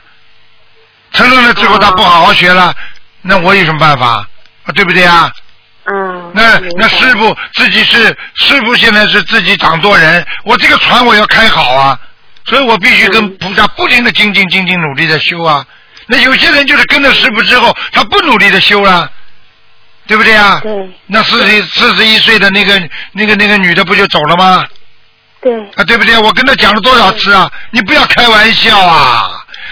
[1.12, 2.74] 沉沦了之后，他不好好学了，
[3.22, 4.26] 那我有什么办法？
[4.64, 5.30] 啊，对不对啊？
[5.86, 11.98] 嗯，那那师傅自己是师傅，现在是自己掌舵人，我这个船我要开好啊，
[12.46, 15.64] 所以我必须跟嗯菩萨不停的精进精进努力的修啊。
[16.06, 19.10] 那有些人就是跟着师傅之后，他不努力的修了，
[20.06, 20.60] 对不对啊？
[20.62, 20.72] 对
[21.06, 24.64] 那四十四十一岁的那个那个那个女的不就走了吗？
[25.40, 26.16] 对啊，对不对？
[26.18, 27.50] 我跟他讲了多少次啊？
[27.70, 29.22] 你不要开玩笑啊！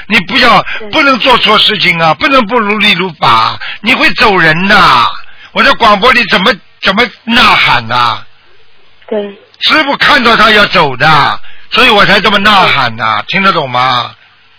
[0.08, 2.12] 你不要不能做错事情啊！
[2.14, 4.76] 不能不如理如法，你会走人的。
[5.52, 8.22] 我在广播里怎么怎么呐喊呐、
[9.08, 9.22] 对，
[9.60, 11.40] 师傅看到他要走的，
[11.72, 14.14] 所以我才这么呐喊呐，听得懂吗？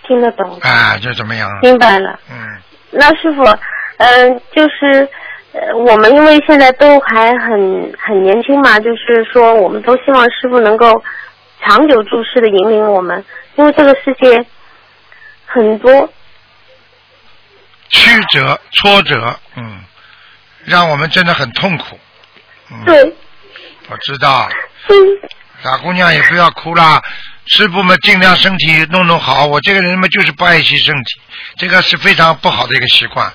[0.05, 1.49] 听得懂，哎，就怎么样？
[1.61, 2.19] 明白了。
[2.29, 2.35] 嗯，
[2.91, 3.41] 那师傅，
[3.97, 5.07] 嗯、就是
[5.53, 11.01] 呃，我们因为现在都还很很年轻嘛，就是说，我们都希望师傅能够
[11.61, 13.23] 长久注视的引领我们，
[13.55, 14.45] 因为这个世界
[15.45, 16.11] 很多，
[17.89, 19.83] 曲折、挫折，嗯，
[20.65, 21.97] 让我们真的很痛苦。
[22.71, 23.15] 嗯，对，
[23.89, 24.49] 我知道。
[24.85, 24.99] 所以
[25.63, 27.01] 傻姑娘也不要哭啦，
[27.45, 29.45] 师傅们尽量身体弄弄好。
[29.45, 31.21] 我这个人嘛就是不爱惜身体，
[31.57, 33.31] 这个是非常不好的一个习惯，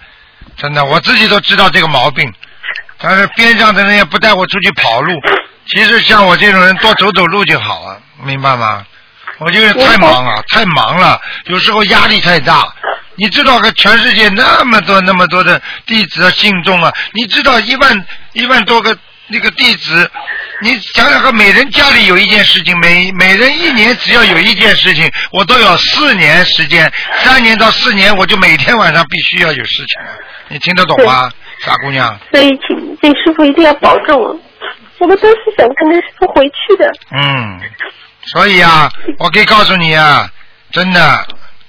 [0.57, 2.31] 真的，我自己都知道这个毛病。
[2.99, 5.15] 但是边上的人也不带我出去跑路。
[5.69, 8.85] 其实像我这种人多走走路就好了，明白吗？
[9.39, 12.69] 我这个人太忙了，太忙了，有时候压力太大。
[13.15, 18.97] 你知道，个全世界那么多那么多的弟子啊、信众啊，你知道一万一万多个
[19.29, 20.11] 那个弟子，
[20.61, 26.91] 你想想看，每人家里有一件事情，每每人一年只要有一件事情，我都有四年时间，
[27.23, 30.11] 三年到四年，我就每天晚上必须要有事情啊。
[30.49, 32.19] 你听得懂吗，傻姑娘？
[32.33, 34.41] 所以请请师傅一定要保重。
[34.99, 36.93] 我们都是想跟着师傅回去的。
[37.13, 37.61] 嗯，
[38.33, 40.29] 所以啊，我可以告诉你啊，
[40.73, 41.27] 真的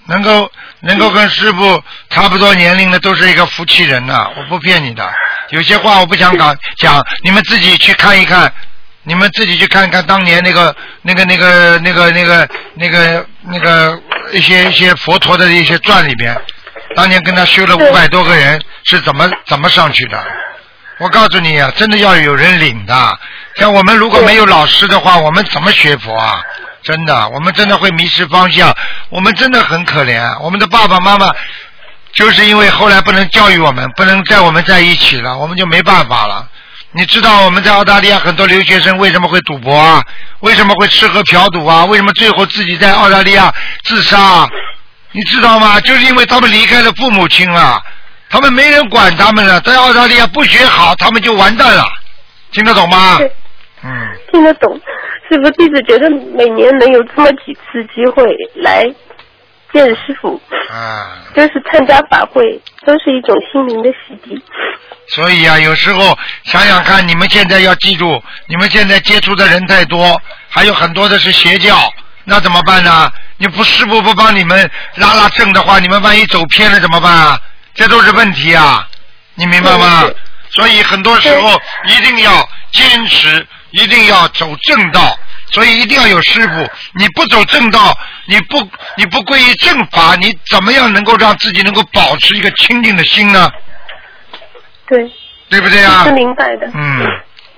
[0.07, 5.07] 能够能够跟师傅差不多年龄的都是一个福气人呐、我不骗你的。
[5.49, 8.51] 有些话我不想讲讲，你们自己去看一看，
[9.09, 13.99] 你们自己去看看当年那个那个那个那个那个那个那个
[14.31, 16.39] 一些一些佛陀的一些传里边，
[16.95, 20.23] 当年跟他修了五百多个人是怎么怎么上去的。
[20.99, 23.19] 我告诉你啊，真的要有人领的。
[23.55, 26.39] 像我们如果没有老师的话，我们怎么学佛啊？
[26.83, 28.75] 真的，我们真的会迷失方向。
[29.09, 31.33] 我们真的很可怜，我们的爸爸妈妈
[32.13, 36.47] 就是因为后来不能教育我们，不能在我们在一起了，我们就没办法了。
[36.91, 40.03] 你知道我们在澳大利亚很多留学生为什么会赌博啊？
[40.39, 41.85] 为什么会吃喝嫖赌啊？
[41.85, 44.49] 为什么最后自己在澳大利亚自杀啊？
[45.11, 45.79] 你知道吗？
[45.81, 47.79] 就是因为他们离开了父母亲了，
[48.29, 51.83] 他们没人管他们了，在澳大利亚不学好，他们就完蛋了，
[52.51, 53.19] 听得懂吗？
[53.83, 53.89] 嗯，
[54.31, 54.79] 听得懂。
[55.29, 58.23] 师傅弟子觉得每年能有这么几次机会
[58.55, 58.83] 来
[59.71, 64.41] 见师傅，啊，就是参加法会，都是一种心灵的洗涤。
[65.07, 71.91] 所以啊，有时候想想看，你们现在要记住，你们现在接触的人太多，还有很多的是邪教，
[72.23, 73.11] 那怎么办呢？
[73.37, 77.39] 你不师傅不帮你们拉拉正的话，你们万一走偏了怎么办啊？
[77.73, 78.87] 这都是问题啊，
[79.35, 80.03] 你明白吗？
[80.49, 85.17] 所以很多时候一定要坚持，一定要走正道。
[85.51, 87.93] 所以一定要有师傅，你不走正道，
[88.27, 88.57] 你不
[88.97, 93.49] 你不归于正法，你怎么样能够让自己能够保持一个清净的心呢？
[94.87, 95.11] 对，
[95.49, 96.11] 对不对啊是？
[96.13, 96.67] 明白的。
[96.73, 97.07] 嗯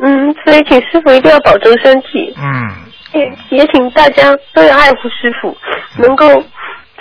[0.04, 2.72] 嗯，所以请师傅一定要保重身体，嗯，
[3.14, 5.56] 也也请大家都要爱护师傅，
[5.98, 6.28] 能够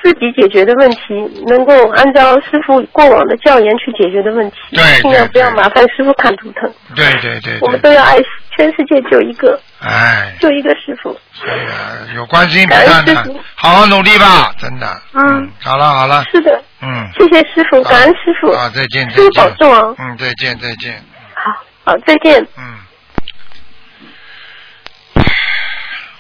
[0.03, 0.99] 自己解决的问题，
[1.47, 6.71] 能够按照师傅过往的教言去解决的问题，对尽量不要麻烦师傅看图腾。
[6.95, 8.19] 对对对我们，都要爱，
[8.55, 11.19] 全世界就一个，哎，就一个师傅。
[11.33, 15.03] 所以啊，有观世音菩萨的感恩师傅，好好努力吧，真的。
[15.15, 18.53] 嗯好了好了，是的，嗯，谢谢师傅，感恩师傅。
[18.53, 19.51] 啊，再见再师傅保。
[19.57, 19.95] 重啊！
[19.99, 21.03] 嗯，再见再见，
[21.35, 21.53] 好，
[21.85, 22.47] 好，再见。
[22.57, 22.79] 嗯。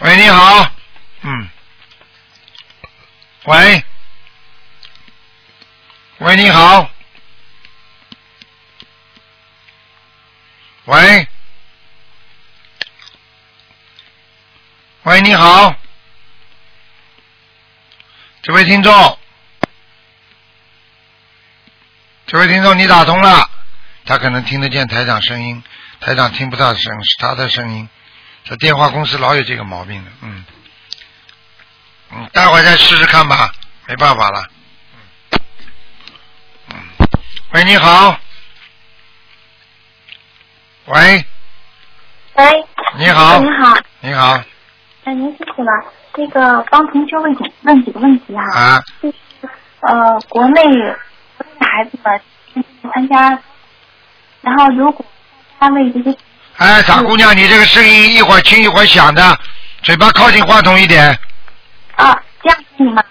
[0.00, 0.66] 喂，你好，
[1.22, 1.48] 嗯。
[3.44, 3.84] 喂，
[6.18, 6.88] 喂，你好，
[10.86, 11.26] 喂，
[15.04, 15.74] 喂，你好，
[18.42, 19.18] 这位听众，
[22.26, 23.48] 这位听众，你打通了，
[24.04, 25.64] 他可能听得见台长声音，
[26.00, 27.88] 台长听不到声，是他的声音。
[28.44, 30.44] 这电话公司老有这个毛病的，嗯，
[32.10, 33.50] 嗯，待会儿再试试看吧，
[33.86, 34.44] 没办法了，
[36.68, 36.76] 嗯，
[37.52, 38.20] 喂，你好，
[40.84, 41.26] 喂，
[42.34, 42.66] 喂，
[42.98, 44.44] 你好，你好，你好，
[45.04, 45.70] 哎，您辛苦了。
[46.16, 49.14] 那个帮同学问几问几个问题哈、啊，就是
[49.80, 52.20] 呃，国内国内的孩子们
[52.92, 53.38] 参加，
[54.42, 55.04] 然后如果
[55.58, 56.16] 大家为这些
[56.58, 59.38] 哎，傻姑娘，你这个声音一会儿轻一会儿响的，
[59.82, 61.08] 嘴巴靠近话筒一点，
[61.96, 63.02] 啊，这样可以吗？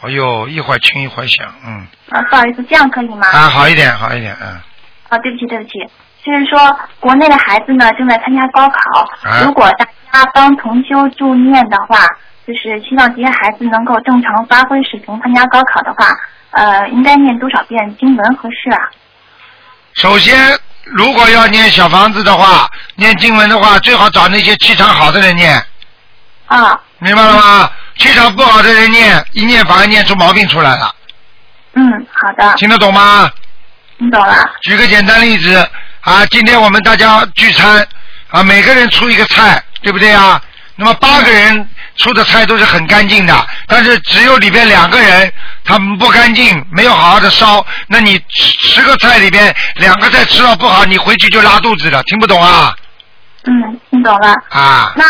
[0.00, 3.26] 哎呦，一会儿轻一会儿响，嗯，啊，不好意思，这样可以吗？
[3.26, 4.48] 啊，好一点，好一点，嗯，
[5.10, 5.72] 啊，对不起，对不起，
[6.24, 6.58] 就是说
[7.00, 12.06] 国内的孩子呢正在参加高考，啊如果大家帮同修助念的话，
[12.46, 16.06] 就是希望这些孩子能够正常发挥水平参加高考的话，
[16.52, 18.78] 呃，应该念多少遍经文合适啊？
[19.94, 25.60] 首先，如果要念小房子的话，念经文的话，最好找那些气场好的人念，
[26.46, 27.70] 啊，明白了吗？
[27.96, 30.94] 气场不好的人念，一念反而念出毛病出来了，
[31.74, 33.30] 嗯，好的，听得懂吗？
[33.98, 34.34] 听懂了。
[34.62, 35.56] 举个简单例子
[36.00, 37.86] 啊，今天我们大家聚餐
[38.30, 40.42] 啊，每个人出一个菜，对不对啊？
[40.76, 45.32] 那么八个人出的菜都是很干净的，但是只有里边两个人
[45.64, 52.74] 他们不干净，没有好好的烧，那你十十个菜里边两个菜吃了不好，你回去就拉肚子了，听不懂啊？
[53.44, 54.34] 嗯，听懂了。
[54.50, 55.04] 啊，那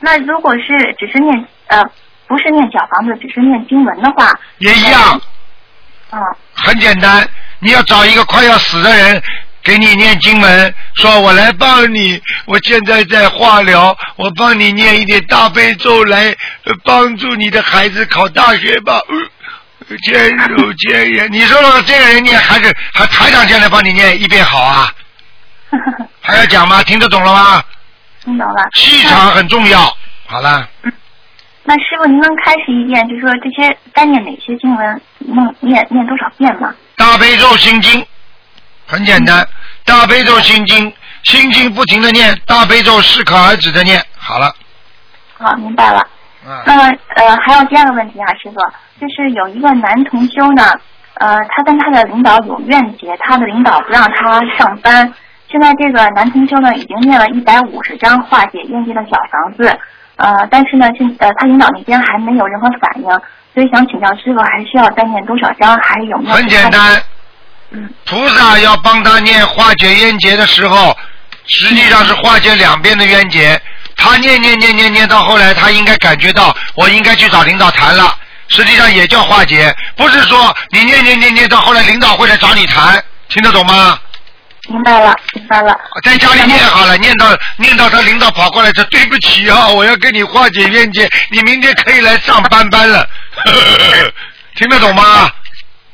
[0.00, 0.62] 那如果是
[0.98, 1.84] 只是念呃
[2.26, 5.20] 不是念小房子，只是念经文的话，也一样，
[6.12, 6.18] 嗯
[6.54, 9.22] 很简单，你要找一个快要死的人。
[9.64, 16.26] 给你念经文，说我来帮你，我现在在化疗，我帮你念一点大悲咒来
[16.64, 19.00] 呃帮助你的孩子考大学吧。
[19.88, 24.90] 呃坚如坚言，你说说这个人念还是还台长现在帮你念一遍好啊？
[26.22, 26.82] 还要讲吗？
[26.82, 27.62] 听得懂了吗？
[28.22, 28.68] 听懂了。
[28.74, 29.80] 气场很重要。
[30.26, 30.66] 好了，
[31.64, 36.74] 那师傅，您能开始一遍，就是说这些该念哪些经文，能念念多少遍吗？
[36.96, 38.06] 大悲咒心经
[38.86, 39.46] 很简单，
[39.84, 40.92] 大悲咒心经，
[41.22, 44.54] 心经不停的念，大悲咒适可而止的念，好了。
[45.36, 45.98] 好，明白了。
[46.46, 48.56] 啊，那呃，还有第二个问题啊，师傅，
[49.00, 50.72] 就是有一个男同修呢，
[51.14, 55.12] 呃，他跟他的领导有怨结，他的领导不让他上班。
[55.50, 59.78] 现在这个男同修呢，已经念了一百五十张化解怨结的小房子，
[60.16, 63.04] 呃，但是呢，现呃他领导那边还没有任何反应，
[63.54, 66.34] 所以想请教师傅，还需要再念多少张，还有没有？
[66.36, 66.70] 很简。
[66.70, 67.02] 单，嗯
[68.04, 70.96] 菩萨要帮他念化解冤结的时候，
[71.46, 73.60] 实际上是化解两边的冤结。
[73.96, 78.16] 他念念念念念到后来，他应该感觉到我应该去找领导谈了，
[78.48, 83.98] 实际上也叫化解，不是说你念念念念到后来领导会来找你谈，听得懂吗？
[84.68, 85.78] 明白了，明白了。
[86.02, 93.06] 在家里念好了，念到念到他领导跑过来说对不起啊，我要跟你化解冤结，你明天可以来上班班了，
[94.56, 95.30] 听得懂吗？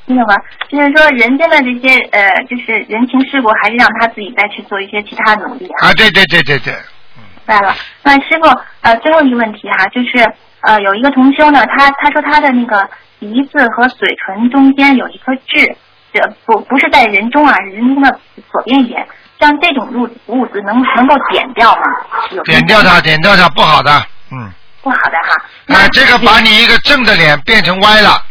[0.06, 5.88] 听得懂了，就是说人间的这些呃，就是人情世故，还是让他自己再去做一些其他努力啊。
[5.88, 7.74] 啊，对对对对对，明白了。
[8.04, 8.48] 那师傅，
[8.82, 15.76] 呃，最后一个问题哈，就是呃，有一个同修呢，他他说他的那个鼻子和嘴唇中间有一颗痣，
[16.12, 19.06] 这不不是在人中啊，是人中的左边一点。
[19.40, 21.82] 像这种物物质能能够点掉吗？
[22.30, 23.90] 有点掉它，点掉它不好的，
[24.30, 24.52] 嗯。
[24.82, 25.74] 不好的哈。
[25.74, 28.22] 啊，这个把你一个正的脸变成歪了，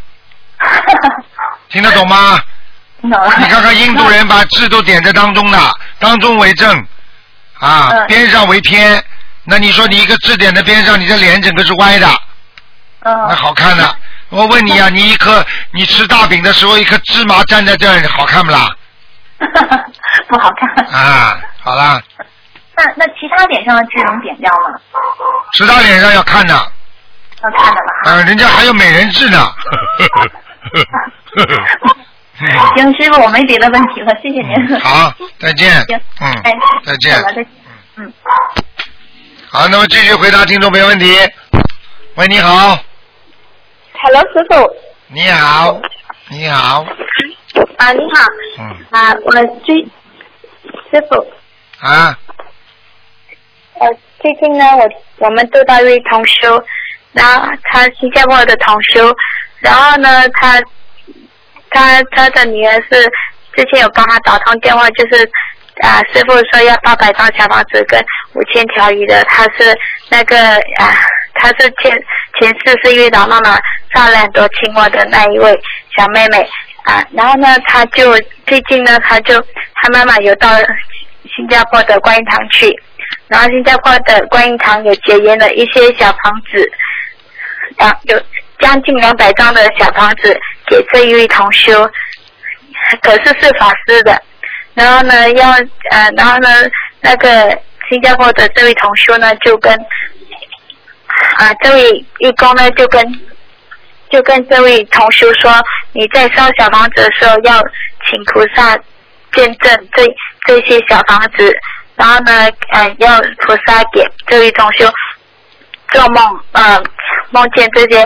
[1.69, 2.39] 听得懂吗？
[3.01, 3.33] 听懂了。
[3.37, 5.59] 你看看印度人把痣都点在当中的，
[5.99, 6.85] 当中为正，
[7.59, 9.03] 啊，嗯边上为偏。
[9.45, 12.07] 那你说你一个痣点在边上，你的脸整个是歪的，
[13.01, 13.13] 嗯。
[13.29, 13.95] 那好看的。
[14.29, 18.69] 我问你啊，你一颗你吃大饼的时候，一颗芝麻站在这儿，好看不啦？
[20.27, 20.85] 不好看。
[20.93, 21.99] 啊，好啦，
[22.75, 24.79] 那那其他脸上的痣能点掉吗？
[25.53, 28.13] 其他脸上要看的，要看的吧嗯。
[28.19, 29.51] 啊，人家还有美人痣呢。
[32.75, 34.53] 行，师傅，我没别的问题了，谢谢您。
[34.69, 36.51] 嗯好，再见 行，嗯哎，
[36.85, 37.47] 再见好了，再见。
[37.97, 38.13] 嗯。
[39.51, 41.13] 好，那么继续回答听众朋友问题。
[42.15, 42.77] 喂，你好
[43.93, 44.69] ，Hello，师傅。
[45.07, 45.81] 你好，
[46.29, 46.85] 你好，
[47.77, 48.25] 啊，你好。
[48.59, 49.31] 嗯，啊，我
[49.65, 49.83] 最
[50.91, 51.25] 师傅，
[51.85, 52.17] 啊，
[53.79, 53.87] 呃，
[54.21, 54.87] 最近呢，我
[55.25, 56.63] 我们都到一位同修，
[57.13, 59.13] 然后他新加坡的同修，
[59.59, 60.61] 然后呢，他
[61.71, 63.03] 他他的女儿是
[63.55, 65.23] 之前有帮他打通电话，就是
[65.81, 67.99] 啊，师傅说要八百张小房子跟
[68.33, 69.77] 五千条鱼的，他是
[70.09, 70.37] 那个
[70.77, 70.93] 啊，
[71.35, 71.91] 他是前
[72.39, 73.57] 前世是遇到妈妈
[73.93, 75.51] 杀了很多青蛙的那一位
[75.97, 76.47] 小妹妹
[76.83, 78.13] 啊，然后呢，他就
[78.45, 79.39] 最近呢，他就
[79.75, 80.49] 他妈妈有到
[81.35, 82.69] 新加坡的观音堂去，
[83.27, 86.71] 然后新加坡的观音堂有结缘了一些小房子，
[87.77, 88.21] 啊，有
[88.59, 90.37] 将近两百张的小房子
[90.69, 91.89] 给这一位同修，
[93.01, 94.21] 可是是法师的。
[94.75, 95.49] 然后呢，要
[95.91, 96.49] 呃，然后呢，
[97.01, 97.59] 那个
[97.89, 99.73] 新加坡的这位同修呢，就跟
[101.37, 101.89] 啊这位
[102.19, 103.19] 义工呢，就跟
[104.09, 105.51] 就跟这位同修说，
[105.91, 107.61] 你在烧小房子的时候要
[108.07, 108.77] 请菩萨
[109.33, 110.05] 见证这
[110.45, 111.53] 这些小房子，
[111.95, 114.89] 然后呢，呃，要菩萨给这位同修
[115.89, 116.81] 做梦，呃，
[117.31, 118.01] 梦见这些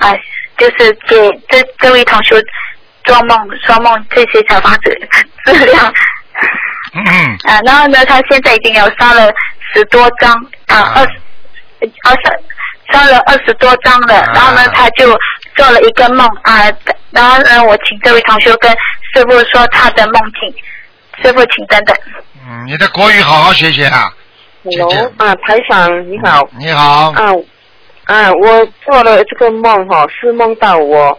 [0.00, 0.12] 啊、
[0.58, 2.34] 就是给这这位同学
[3.04, 4.98] 做梦说梦这些小房子
[5.46, 5.92] 质量。
[6.94, 7.04] 嗯
[7.44, 9.30] 啊，然后呢，他现在已经有烧了
[9.72, 10.32] 十多张
[10.66, 14.24] 啊，二十，二十烧了二十多张了。
[14.34, 15.06] 然后呢，他就
[15.54, 16.64] 做了一个梦啊，
[17.10, 18.70] 然后呢，我请这位同学跟
[19.14, 20.54] 师傅说他的梦境，
[21.22, 21.96] 师傅请等等。
[22.46, 24.12] 嗯，你的国语好好学学啊。
[24.64, 26.48] Hello，啊，台长你好。
[26.58, 27.10] 你好。
[27.12, 27.32] 啊
[28.08, 31.18] 啊，我做了这个梦哈、是梦到我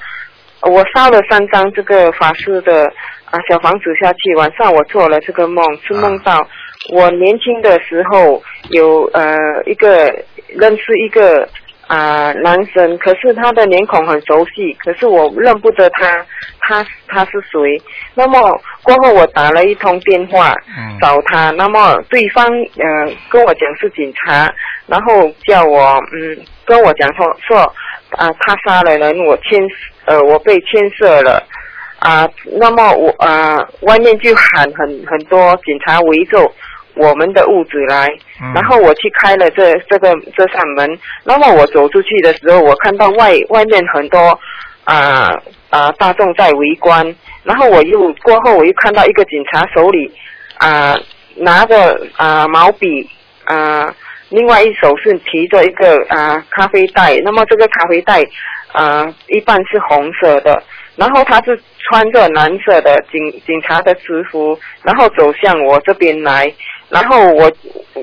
[0.63, 2.91] 我烧了三张这个法师的
[3.25, 6.47] 啊小房子下去，晚上我做了这个梦，是梦到
[6.91, 9.37] 我年轻的时候有呃
[9.67, 10.11] 一个
[10.47, 11.47] 认识一个
[11.89, 16.23] 啊、男生，可是他的脸孔很熟悉，可是我认不得他，
[16.59, 17.81] 他他是谁？
[18.13, 18.39] 那么
[18.83, 24.53] 过后我打了一通电话，嗯找他，那么对方呃跟我讲是警察，
[24.85, 27.57] 然后叫我嗯跟我讲说说
[28.11, 29.59] 啊、他杀了人，我牵
[30.05, 31.43] 呃我被牵涉了
[31.97, 32.29] 啊、
[32.59, 36.39] 那么我啊、外面就喊很很多警察围着
[36.99, 38.07] 我们的屋子来，
[38.41, 38.53] 嗯。
[38.53, 44.39] 然后我去开了这这个这扇门，那么我走出去的时候，我看到外外面很多
[44.83, 45.29] 啊
[45.69, 50.11] 啊、大众在围观，然后我又过后我又看到一个警察手里
[50.57, 50.95] 啊、
[51.35, 53.09] 拿着啊、毛笔
[53.45, 53.93] 啊、
[54.29, 58.21] 另外一手是提着一个啊、咖啡袋，那么这个咖啡袋
[58.71, 60.61] 啊、一半是红色的，
[60.95, 66.51] 然后他是穿着蓝色的警警察的制服，然后走向我这边来，
[66.89, 67.51] 然后我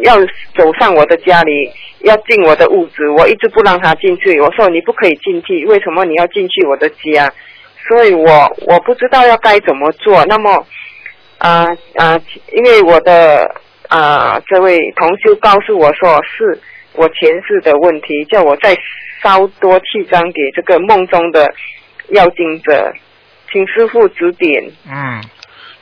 [0.03, 0.17] 要
[0.55, 1.71] 走上我的家里，
[2.01, 4.41] 要进我的屋子，我一直不让他进去。
[4.41, 7.33] 我说你不可以进去，为什么你要进去我的家？
[7.89, 10.25] 所以我我不知道要该怎么做。
[10.27, 10.67] 那么
[11.39, 11.67] 啊
[11.97, 12.21] 啊、
[12.53, 13.55] 因为我的
[13.89, 16.61] 啊、这位同修告诉我说是
[16.95, 18.77] 我前世的问题，叫我再
[19.23, 21.53] 烧多七张给这个梦中的
[22.09, 22.93] 要经者，
[23.53, 24.65] 请师傅指点。
[24.89, 25.23] 嗯，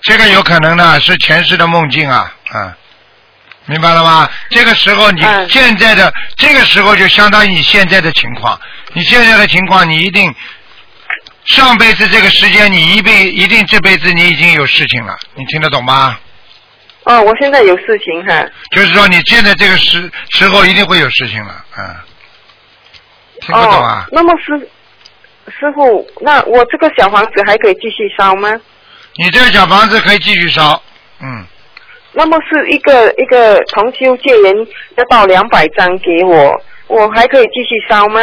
[0.02, 2.76] 这个有可能呢是前世的梦境啊，啊，
[3.66, 4.28] 明白了吗？
[4.50, 8.60] 这个时候你嗯现在的、这个时候就相当于你现在的情况，
[8.92, 10.34] 你现在的情况你一定
[11.46, 16.18] 上辈子这个时间你一辈一定这辈子你已经有事情了，你听得懂吗？
[17.04, 18.46] 哦，我现在有事情哈。
[18.70, 21.96] 就是说你现在这个时时候一定会有事情了，嗯，
[23.40, 24.10] 听不懂啊哦？？
[24.12, 24.58] 那么师
[25.48, 28.50] 师傅，那我这个小房子还可以继续烧吗？
[29.16, 30.82] 你这个小房子可以继续烧，
[31.20, 31.46] 嗯，
[32.14, 34.54] 那么是一个一个同修借人
[34.96, 38.20] 要到两百张给我，我还可以继续烧吗？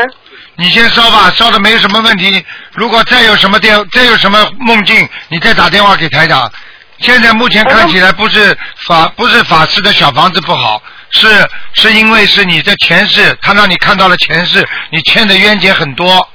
[0.56, 2.44] 你先烧吧，烧的没有什么问题。
[2.74, 6.52] 如果再有什么电，再有什么梦境，你再打电话给台长。
[7.00, 11.28] 现在目前看起来不是法不是法师的小房子不好，是
[11.74, 16.30] 是因为是你的前世，他让你看到了前世，你欠的冤结很多，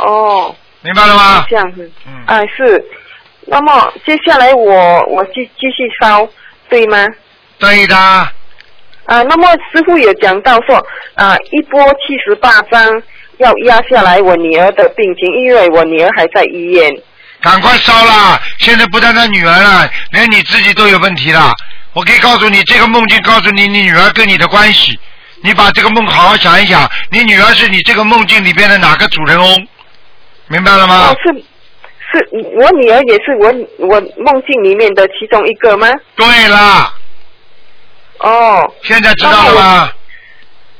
[0.00, 1.46] 哦，明白了吗？
[1.48, 2.84] 这样子，嗯啊是。
[3.50, 6.28] 那么接下来我我继继续烧，
[6.68, 7.06] 对吗？
[7.58, 10.76] 对的，啊，那么师傅有讲到说，
[11.14, 13.02] 啊，一波七十八张
[13.38, 16.90] 要压下来我女儿的病情，因为我女儿还在医院。
[17.40, 18.40] 赶快烧啦！
[18.58, 21.54] 现在不单单女儿了，连你自己都有问题了。
[21.94, 24.98] 我可以告诉你，这个梦境告诉你你女儿跟你的关系。
[25.40, 29.68] 你把这个梦好好想一想，你女儿是你这个梦境里边的哪个主人翁？
[30.48, 31.16] 明白了吗哦，？
[31.22, 31.44] 是
[32.18, 33.46] 是，我女儿也是我
[33.86, 35.86] 我梦境里面的其中一个吗？
[36.16, 36.92] 对啦，
[38.18, 39.90] 哦，现在知道了吗？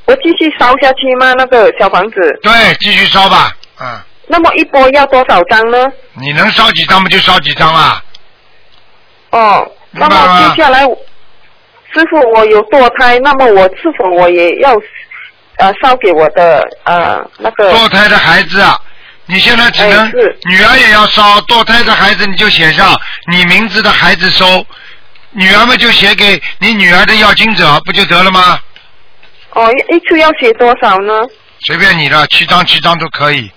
[0.05, 1.33] 我继续烧下去吗？
[1.37, 3.55] 那个小房子，对，继续烧吧。
[3.79, 5.85] 嗯，那么一波要多少张呢？
[6.13, 8.03] 你能烧几张不就烧几张啊？
[9.31, 10.81] 哦，那么接下来，
[11.93, 14.73] 师傅我有堕胎，那么我是否我也要
[15.57, 18.79] 呃烧给我的呃那个堕胎的孩子啊，
[19.29, 20.11] 你现在只能、哎
[20.49, 22.99] 女儿也要烧，堕胎的孩子你就写上
[23.31, 24.65] 你名字的孩子收，
[25.31, 28.59] 女儿们就写给你女儿的要经者，不就得了吗？
[29.51, 31.13] 哦，一一次要写多少呢？
[31.67, 33.51] 随便你了，七张七张都可以。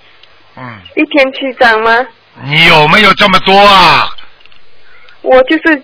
[0.59, 2.07] 嗯，一天七张吗？
[2.45, 4.11] 你有没有这么多啊？
[5.23, 5.83] 我就是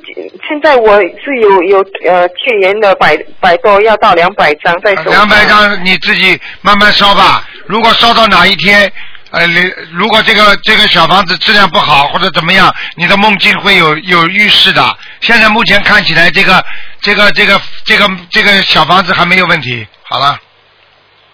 [0.49, 5.05] 现在我是有有呃去年的百百多要到两百张在手。
[5.11, 7.47] 两百张你自己慢慢烧吧。
[7.66, 8.93] 如果烧到哪一天，
[9.31, 14.97] 呃，你如果这个这个小房子质量不好或者怎么样，你的梦境会有有预示的。
[15.20, 16.64] 现在目前看起来，这个
[17.01, 19.87] 这个这个这个这个小房子还没有问题。
[20.03, 20.39] 好了，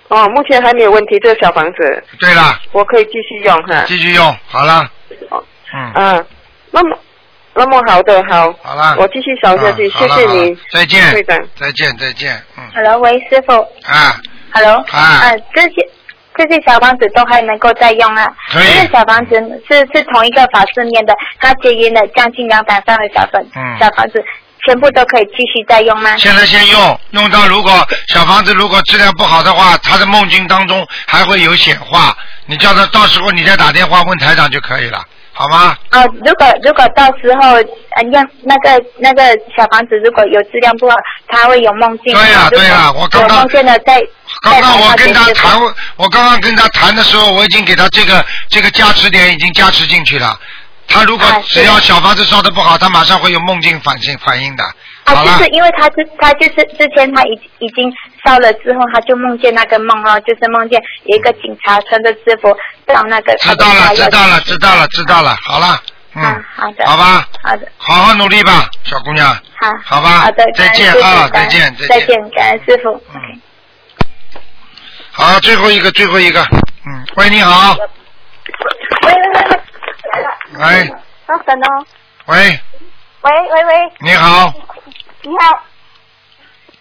[0.08, 3.84] 哦，目前还没有问题，这个小房子对了，我可以继续用哈。
[3.86, 4.84] 继续用好了。
[5.30, 5.42] 哦
[5.72, 6.24] 嗯，啊，
[6.72, 6.98] 那么
[7.54, 8.96] 那么好的好，好了。
[8.98, 11.38] 我继续扫下去，谢谢你，再见会长。
[11.56, 12.42] 再见，再见。
[12.56, 13.52] 嗯 Hello，喂，师傅。
[13.88, 14.20] 啊
[14.52, 14.84] ，Hello。
[14.90, 15.88] 啊呃，这些
[16.36, 18.26] 这些小房子都还能够再用啊？
[18.52, 19.34] 可以这些小房子
[19.68, 24.24] 是是同一个法师念的，他结缘了将近两百张的小粉、嗯小房子，
[24.66, 26.16] 全部都可以继续再用吗？
[26.16, 27.70] 现在先用，用到如果
[28.08, 32.16] 小房子如果质量不好的话，他的梦境当中还会有显化，
[32.46, 35.04] 你叫他到时候你再打电话问台长就可以了，
[35.36, 35.76] 好吗？
[35.90, 39.22] 啊，如果如果到时候呃让那个那个
[39.56, 42.14] 小房子如果有质量不好，他会有梦境。
[42.14, 44.00] 对呀如果对呀我刚刚有梦见了在
[44.42, 45.60] 刚刚我跟他谈，
[45.96, 50.38] 我刚刚跟他谈的时候，我已经给他这个这个加持点已经加持进去了。
[50.86, 54.62] 他如果只要小房子烧的不好，他马上会有梦境反应反应的。
[55.04, 57.92] 啊，就是，因为他之他就是之前他已已经
[58.24, 65.36] 烧了之后，他就梦见那个梦哦，就是梦见有一个警察穿着制服到那个知道了，知道了，知道了，知道了。
[65.42, 65.80] 好了，
[66.14, 69.26] 嗯，啊，好的，好吧，好的，好好努力吧，小姑娘。
[69.60, 73.02] 好，好吧好的，再见啊再见再见再见，感恩师傅。
[73.14, 73.40] 嗯。
[75.12, 76.40] 好，最后一个，最后一个。
[76.86, 77.76] 嗯，喂，你好。
[79.02, 79.30] 喂喂
[80.54, 80.88] 喂，喂
[81.26, 81.86] 啊等哦，
[82.26, 82.36] 喂，
[83.22, 84.52] 喂喂喂，你好。
[85.26, 85.64] 你好，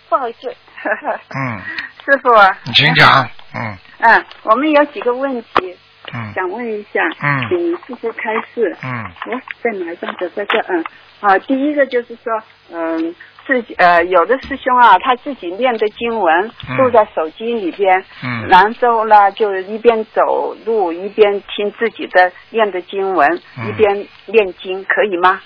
[0.09, 1.59] 不好意思，嗯，
[2.03, 2.29] 师傅。
[2.33, 3.29] 啊，你请讲。
[3.55, 3.77] 嗯。
[3.99, 5.77] 嗯，我们有几个问题
[6.13, 6.33] 嗯。
[6.35, 7.47] 想问一下，嗯。
[7.47, 8.75] 请师傅开示。
[8.83, 9.05] 嗯。
[9.27, 10.59] 我在哪一张的在这？
[10.67, 10.83] 嗯，
[11.21, 13.15] 啊，第一个就是说，嗯，
[13.47, 16.75] 自己呃，有的师兄啊，他自己念的经文嗯。
[16.75, 18.45] 录在手机里边，嗯。
[18.49, 23.69] 然后呢，就一边走路一边听自己的念的经文，嗯。
[23.69, 25.39] 一边念经，可以吗？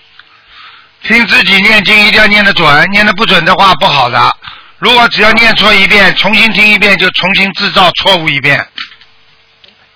[1.04, 4.36] 听自己念经一定要念得准，念得不准的话不好的。
[4.80, 8.64] 如果只要念错一遍，重新听一遍就重新制造错误一遍，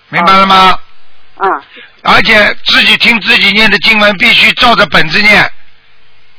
[0.08, 0.78] 明白了吗？
[1.36, 1.62] 嗯，
[2.02, 5.50] 而且自己听自己念的经文必须照着本子念，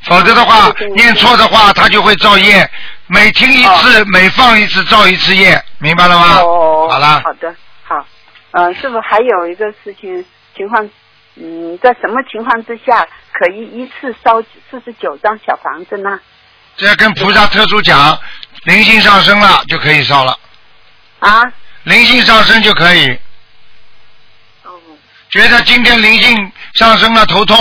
[0.04, 2.70] 否则的话念错的话他就会造业。
[3.08, 6.38] 每听一次，每放一次造一次业，明白了吗？
[6.40, 7.54] 哦，好了，好的，
[7.84, 8.06] 好，
[8.52, 10.90] 嗯、师傅还有一个事情情况，
[11.36, 16.20] 嗯，在什么情况之下可以一次烧四十九张小房子呢？
[16.78, 18.18] 这要跟菩萨特殊讲，
[18.66, 20.38] 灵性上升了就可以烧了，
[21.20, 21.42] 啊？
[21.84, 23.10] 灵性上升就可以。
[24.64, 24.72] 哦
[25.30, 27.58] 觉得今天灵性上升了，头痛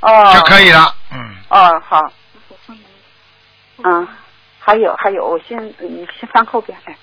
[0.00, 0.94] 哦，就可以了。
[1.12, 2.12] 嗯，哦，好。
[3.82, 4.06] 嗯，
[4.58, 6.96] 还有还有，我先你先放后边哎。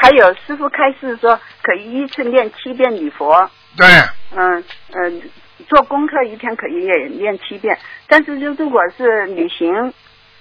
[0.00, 3.50] 还有师傅开示说，可以一次念七遍礼佛。
[3.76, 3.86] 对，
[4.36, 5.22] 嗯嗯，
[5.68, 7.76] 做功课一天可以也念七遍，
[8.06, 9.92] 但是就如果是旅行，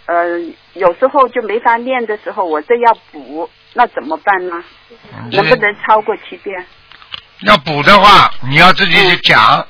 [0.06, 0.40] 呃，
[0.74, 4.64] 有时候就没法念的时候，我这要补，那怎么办呢？
[4.92, 6.66] 嗯能不能超过七遍？
[7.42, 9.66] 要补的话，你要自己去讲。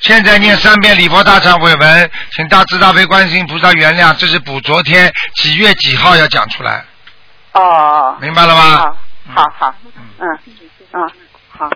[0.00, 6.84] 现在念三遍礼佛大忏悔文，请大慈大悲观世音菩萨原谅，这是补昨天几月几号要讲出来，
[7.52, 8.96] 哦，明白了吗？
[9.28, 9.74] 好，好好，
[10.18, 10.38] 嗯。
[10.94, 11.10] 嗯
[11.48, 11.70] 好，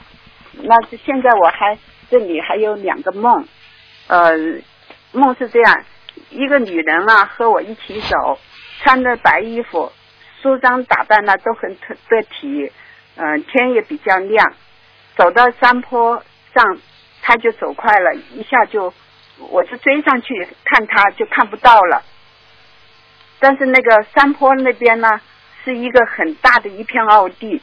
[0.53, 1.79] 那是现在我还
[2.11, 3.47] 这里还有两个梦，
[4.09, 4.33] 呃，
[5.13, 5.85] 梦是这样，
[6.31, 8.39] 一个女人啊和我一起走，
[8.83, 9.93] 穿着白衣服，
[10.43, 12.73] 梳妆打扮呢都很特得体，
[13.17, 14.53] 嗯、天也比较亮，
[15.15, 16.23] 走到山坡
[16.55, 16.79] 上，
[17.23, 18.93] 她就走快了，一下就，
[19.51, 22.03] 我就追上去看她就看不到了，
[23.39, 25.21] 但是那个山坡那边呢
[25.67, 27.61] 是一个很大的一片奥地，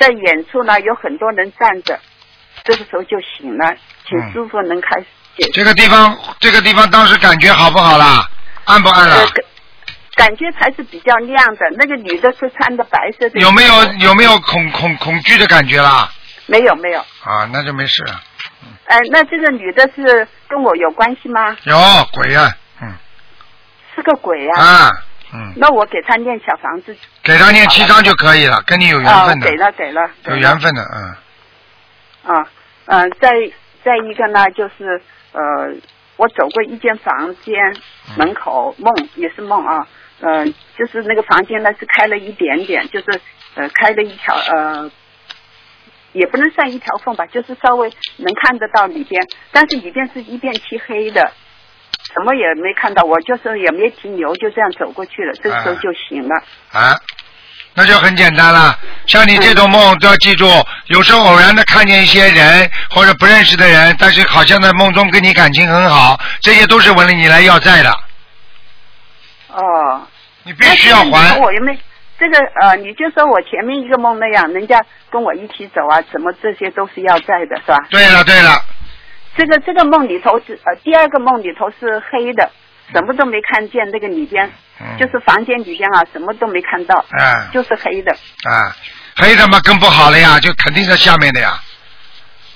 [0.00, 1.96] 在远处呢有很多人站着，
[2.64, 3.72] 这个时候就醒了，
[4.04, 5.06] 请嗯师傅能开始。
[5.52, 8.28] 这个地方，这个地方当时感觉好不好啦？
[8.64, 9.30] 暗不暗呃啦？
[10.16, 11.60] 感感觉还是比较亮的。
[11.78, 16.10] 那个女的是穿的白色的，有没有有没有恐恐恐惧的感觉啦？
[16.46, 17.00] 没有没有。
[17.22, 18.20] 啊，那就没事了。
[18.86, 21.56] 哎、那这个女的是跟我有关系吗？
[21.62, 21.76] 有
[22.12, 22.50] 鬼啊，
[22.82, 22.92] 嗯
[23.94, 24.90] 是个鬼呀、啊，
[25.32, 30.36] 嗯，那我给他念小房子，给给他念七张就可以了，跟你有缘啊，分的，给了给了，给了。
[30.36, 32.34] 有缘分的，嗯。
[32.34, 32.48] 啊，
[32.86, 33.28] 嗯、再
[33.84, 35.00] 再一个呢，就是
[35.32, 35.40] 呃，
[36.16, 37.54] 我走过一间房间
[38.16, 39.86] 门口梦也是梦啊，
[40.20, 40.44] 呃，
[40.76, 43.20] 就是那个房间呢是开了一点点，就是
[43.54, 44.90] 呃开了一条呃，
[46.12, 49.22] 也不能算一条缝吧，就是稍微能看得到里边，
[49.52, 51.32] 但是里边是一片漆黑的。
[52.12, 55.32] 什么也没看到，我就是也没停留，就这样走过去了。
[55.42, 56.34] 这时候就醒了。
[56.72, 56.98] 啊，
[57.74, 58.78] 那就很简单了。
[59.06, 60.46] 像你这种梦都要记住，
[60.86, 67.90] 有时候偶然的看见一些人或者不认识的人，但是好像在梦中跟你感情很好，这些都是为了你来要债的，
[69.48, 70.06] 哦。
[70.42, 71.38] 你必须要还。
[71.38, 71.78] 我又没
[72.18, 77.76] 这个呃，你就说我前面一个梦那样，人家跟我一起走啊，什么这些都是要债的，是吧？
[77.90, 78.52] 对了对了，
[79.40, 82.50] 这个这个梦里头是呃，第二个梦里头是黑的，
[82.92, 88.12] 什么都没看见，那个里边、嗯就是房间里边啊，什么都没看到，嗯就是黑的。
[88.12, 88.76] 啊，
[89.16, 91.58] 黑的嘛更不好了呀，就肯定在下面的呀，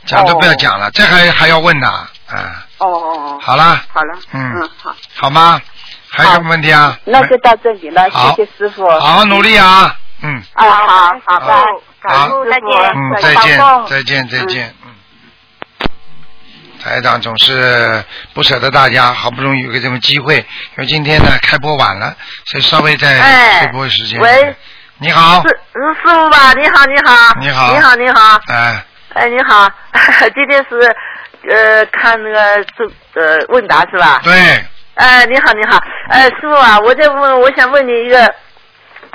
[0.05, 1.89] 讲都不要讲了，这还还要问呢，
[2.28, 3.39] 啊，哦哦哦。
[3.41, 4.18] 好了，好了。
[4.35, 4.95] 嗯嗯，好。
[5.14, 5.59] 好吗？
[6.11, 6.99] 还有什么问题啊？
[7.07, 8.87] 那就到这里了，谢谢师傅。
[9.01, 10.43] 好好努力啊，嗯。
[10.53, 11.64] 啊，好好好的，
[12.03, 13.59] 感好恩师傅嗯，再见，
[13.89, 14.93] 再见，再见，嗯。
[16.85, 18.05] 台长总是
[18.35, 20.45] 不舍得大家，好不容易有个这么机会，因
[20.76, 22.14] 为今天呢开播晚了，
[22.45, 24.20] 所以稍微再哎推播时间。
[24.20, 24.55] 喂，
[24.99, 27.72] 你好，师师傅吧，你好，你好，你好。
[27.72, 29.66] 你好，你好，哎，哎，你好，
[30.35, 30.78] 今天是
[31.49, 34.20] 呃看那个这呃问答是吧？
[34.22, 34.32] 对，
[34.97, 38.30] 哎，你好，你好，哎，师傅啊，我在问，我想问你一个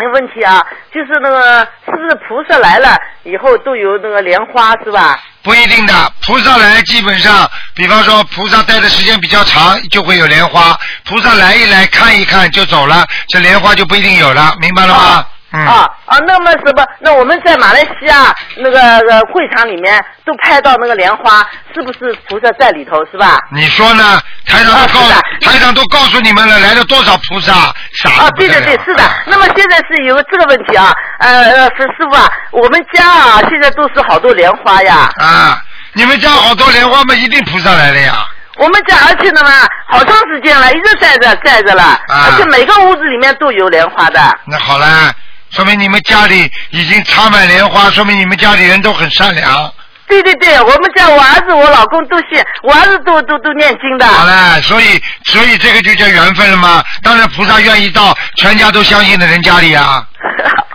[0.08, 0.62] 问题啊，
[0.94, 5.20] 就是那个是不是菩萨来了以后都有那个莲花是吧？
[5.42, 5.94] 不一定的，
[6.26, 15.26] 菩萨来基本上，比方说菩萨待的时间比较长，就会有莲花；菩萨来一来看一看就走了，这莲花就不一定有了，明白了吗？
[15.52, 15.66] 嗯。
[15.66, 16.86] 啊啊，那么什么？
[17.00, 23.40] 那我们在马来西亚那个呃会场里面都拍到那个莲花，是不是菩萨在里头是吧？
[23.52, 24.20] 你说呢？
[24.46, 27.54] 台长都告诉、台长都告诉你们了，来了多少菩萨，
[27.94, 29.04] 傻啊对对对，是的。
[29.28, 35.08] 那么现在是有个这个问题啊，呃呃，师师傅啊，我们家啊现在都是好多莲花呀。
[35.20, 35.62] 啊，
[35.94, 38.28] 你们家好多莲花嘛，一定菩萨来了呀。
[38.58, 39.50] 我们家而且呢嘛，
[39.88, 44.20] 好长时间了，一直在着在着了，啊而且每个屋子里面都有莲花的。
[44.46, 45.14] 那好了，
[45.52, 49.74] 说明你们家里已经插满莲花，说明你们家里人都很善良。
[50.08, 54.08] 对对对，我们家我儿子我老公都信，我儿子都都都念经的。
[54.08, 56.84] 好了，所以所以这个就叫缘分了吗？
[57.04, 60.04] 当然菩萨愿意到全家都相信的人家里啊。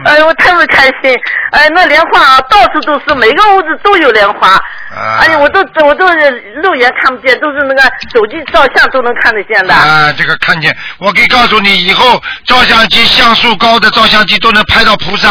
[0.06, 1.14] 哎，我特别开心，
[1.52, 4.48] 哎，那莲花啊，到处都是，每个屋子都有莲花，
[4.94, 6.06] 啊哎呀，我都我都
[6.62, 7.82] 肉眼看不见，都是那个
[8.12, 9.74] 手机照相都能看得见的。
[9.74, 15.28] 啊，这个看见，我可以告诉你，以后照相机像素高的照相机都能拍到菩萨。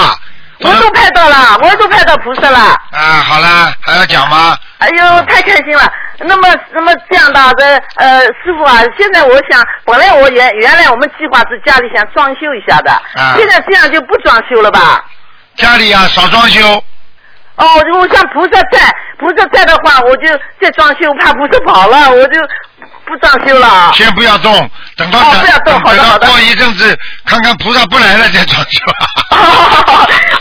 [0.59, 2.59] 我都拍到了，我都拍到菩萨了。
[2.91, 4.57] 啊，好了，还要讲吗？
[4.79, 5.83] 哎呦，太开心了！
[6.19, 7.65] 那么，那么这样的，这
[7.97, 15.03] 呃，师傅啊，现在我想，本来我原原来我们计划是家里想装修一下的，啊现在这样就不装修了吧？
[15.55, 16.83] 家里啊，少装修。
[17.55, 17.65] 哦，
[17.95, 20.27] 我像菩萨在，菩萨在的话，我就
[20.61, 22.39] 再装修，怕菩萨跑了，我就
[23.03, 23.91] 不装修了。
[23.93, 26.95] 先不要动，等到哦不要动好的好的过一阵子，
[27.25, 28.79] 看看菩萨不来了再装修。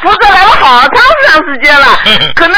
[0.02, 1.86] 菩萨来了好长长时间了，
[2.36, 2.56] 可能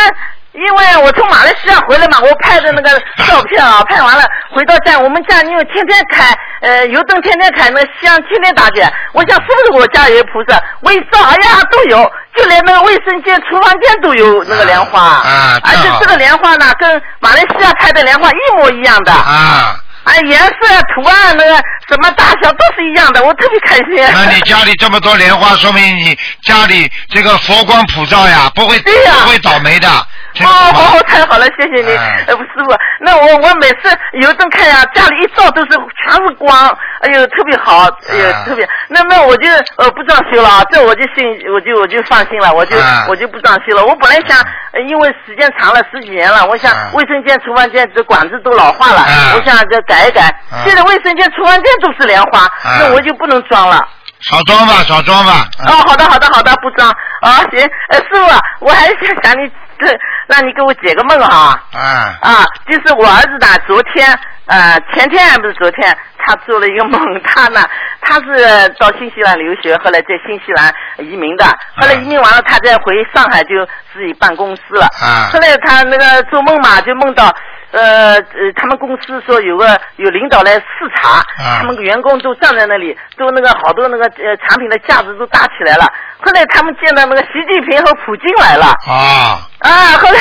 [0.58, 2.90] 因为我从马来西亚回来嘛，我拍的那个
[3.26, 10.60] 照片啊，拍完了回到家，我们家因为天天开，呃，油灯天天开，那个香天天打点，我想是不是我家有菩萨？
[10.80, 19.12] 我一照，哎呀都有，就连那个卫生间、厨房间都有那个莲花，啊而且这个莲花呢，跟马来西亚拍的莲花一模一样的。
[19.12, 20.56] 啊，啊，颜色、
[20.94, 21.54] 图案、那个
[21.88, 24.04] 什么大小都是一样的，我特别开心。
[24.12, 29.88] 那你家里这么多莲花，说明你家里这个佛光普照呀，不会、不会倒霉的。
[30.34, 32.74] 听哦懂吗哦，太好了，谢谢你，哎呃，师傅。
[33.00, 36.68] 那我我每次油灯开呀、家里一照都是全是光，
[37.00, 38.68] 哎呦，特别好，哎呦，啊特别。
[38.88, 43.84] 那那我就呃不装修了啊，这我就信，我就我就放心了，我就、啊我就不装修了。
[43.84, 44.38] 我本来想，
[44.72, 50.22] 呃因为时间长了十几年了，我想啊卫生间、厨房间这管子都老化了，啊我想再改一改。
[50.50, 52.46] 啊现在卫生间、厨房间都是莲花，
[52.80, 53.86] 那我就不能装了。
[54.20, 55.46] 少装吧，少装吧。
[55.68, 56.90] 哦，好的，好的，好的，不装。
[57.20, 57.60] 啊，行，
[57.90, 59.48] 呃，师傅啊，我还想想你，
[59.78, 59.86] 这
[60.26, 61.60] 让你给我解个梦哈。
[61.72, 64.06] 啊啊，就是我儿子呢，昨天
[64.46, 67.60] 呃前天还不是昨天，他做了一个梦，他呢
[68.00, 71.44] 他是到新西兰留学，后来在新西兰移民的，
[71.76, 74.86] 后来移民完了，他再回上海就自己办公司了。
[75.00, 77.34] 啊后来他那个做梦嘛，就梦到
[77.70, 80.64] 呃呃，他们公司说有个有领导来视
[80.96, 81.58] 察，啊。
[81.60, 85.84] 他们员工都站在那里，都那个好多那个呃产品的架子都搭起来了。
[86.18, 90.18] 后来他们见到那个习近平和普京来了，啊，啊，后来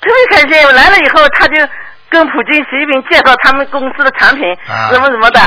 [0.00, 1.54] 特别开心，来了以后他就
[2.08, 4.88] 跟普京、习近平介绍他们公司的产品啊。
[4.90, 5.40] 什么什么的，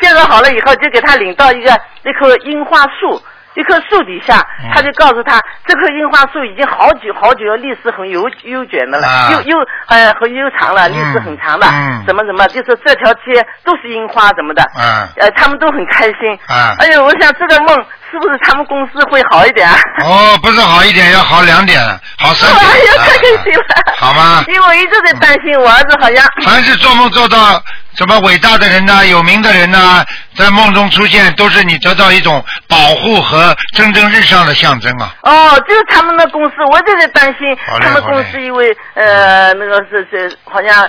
[0.00, 1.70] 介绍好了以后就给他领到一个
[2.02, 3.22] 那棵樱花树。
[3.54, 4.70] 一棵树底下，嗯。
[4.74, 9.30] 他就告诉他，这棵樱花树已经好久好久，历史很悠悠久的了，啊。
[9.32, 12.04] 又又呃很悠长了，历史很长了，嗯。
[12.06, 16.38] 什么什么，就是这条街都是樱花什么的，嗯呃，他们都很开心。
[16.48, 16.74] 啊。
[16.78, 19.76] 哎呦，我想这个梦是不是他们公司会好一点啊？
[20.04, 21.80] 哦，不是好一点，要好两点，
[22.18, 22.60] 好三点。
[22.70, 23.64] 哎呀，啊太开心了！
[23.96, 26.24] 好吗因为我一直在担心我儿子好像。
[26.44, 27.62] 凡是做梦做到
[27.96, 30.04] 什么伟大的人呐、有名的人呐、
[30.36, 35.14] 在梦中出现，都是你得到一种保护和蒸蒸日上的象征啊。
[35.22, 40.88] 哦，就是他们的公司，我一直在担心他们公司因为呃那个是是好像呃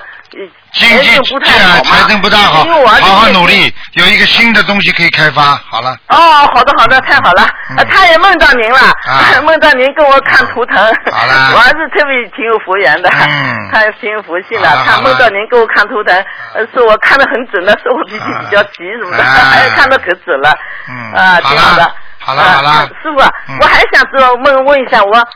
[0.74, 5.42] 经济不太好，财政不大好，好好努力，有一个新的东西可以开发。
[5.70, 6.18] 好了，哦，
[6.56, 8.80] 好的好的，太好了，呃他也梦到您了，
[9.46, 10.78] 梦到您跟我看图腾，
[11.12, 11.52] 好了。
[11.54, 13.70] 我儿子特别挺有福缘的，嗯。
[13.72, 16.16] 他挺有佛性的他梦到您给我看图腾，
[16.56, 20.52] 呃说我看的很准的，说我脾气比较急什么的，啊哎， 看的可准了，
[20.90, 21.84] 嗯啊，好挺好的。
[21.84, 23.18] 了，，好了，啊好了，师傅
[23.62, 25.28] 我还想知道问问一下我。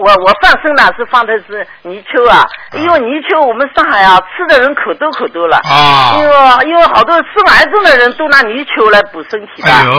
[0.00, 9.92] 我我放生呢是放的是泥鳅啊，因为泥鳅我们上海啊吃的人可多可多了，啊因为因为好多吃癌症的人都拿泥鳅来补身体的，哎呦，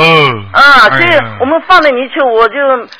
[0.53, 2.55] 啊，所以我们放的泥鳅，我就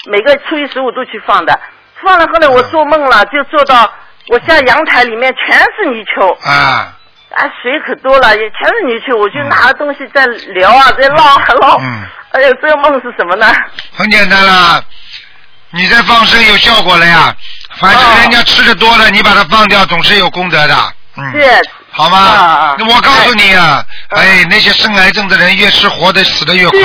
[0.10, 1.60] 每个初一十五都去放的。
[2.04, 3.88] 放了后来我做梦了，就做到
[4.30, 6.94] 我家阳台里面全是泥鳅，啊，
[7.36, 11.78] 啊，水可多了，也全是泥鳅，我就拿着东西在撩啊，在捞啊捞。
[11.80, 13.46] 嗯，哎呦，这个梦是什么呢？
[13.96, 14.82] 很简单啦，
[15.72, 17.36] 你在放生有效果了呀。
[17.78, 20.76] 反正人家吃的多了，你把它放掉，总是有功德的。
[21.18, 21.62] 嗯，是。
[21.94, 22.76] 好吗？
[22.80, 26.80] 我告诉你啊，哎，那些生癌症的人越吃活的死的越快，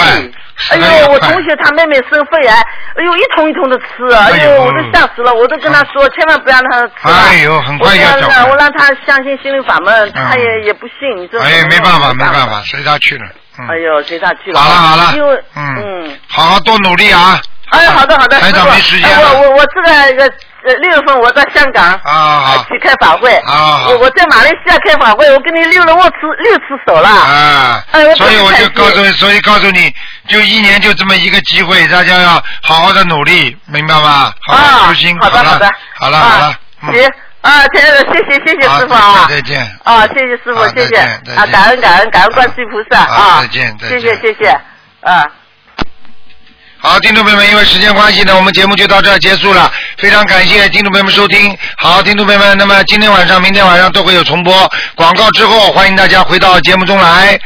[0.71, 1.19] 哎呦，我。
[1.21, 2.55] 同学他妹妹生肺癌，
[2.97, 7.25] 哎呦，一桶一桶的吃啊，哎哎呦呦，我都吓死了，我都跟他说，千万不要让他吃啊。
[7.29, 11.41] 哎呦很快要走了我让他相信心灵法门，他嗯也也不信，你这。
[11.41, 13.25] 哎，没办法，没办法，随他去了。
[13.59, 14.61] 嗯，哎呦，随他去了。
[14.61, 16.19] 好了好了因为嗯嗯。
[16.27, 17.41] 好好多努力啊！
[17.71, 18.75] 哎，好的好的，台长师傅。
[18.75, 20.25] 没时间哎了我我我这个
[20.65, 27.09] 呃六月份我在香港啊去开法会，啊我我在马来西亚开法会，我跟你溜了握次六次手了。
[27.09, 29.93] 啊哎，所以我就告诉你，所以告诉你，
[30.29, 34.33] 就一年就这么一个机会，大家要好好的努力，明白吗？
[34.47, 37.11] 好好修心，好的好的，好了好了，啊行
[37.43, 39.61] 啊，亲爱的，谢谢谢谢师傅啊，再见。
[39.85, 40.97] 啊，谢谢师傅，谢谢。
[41.35, 43.01] 啊，感恩感恩感恩观世音菩萨。
[43.01, 44.01] 啊，再见再见。
[44.01, 44.51] 谢谢谢谢。
[45.03, 45.27] 啊。
[46.87, 49.69] 好，听众朋友们，因为时间关系呢，我们节目就到这儿结束了。
[49.99, 51.59] 非常感谢听众朋友们收听。
[51.77, 54.73] 好，听众朋友们，那么今天晚上、明天晚上都会有重播。
[54.95, 57.37] 广告之后，欢迎大家回到节目中来。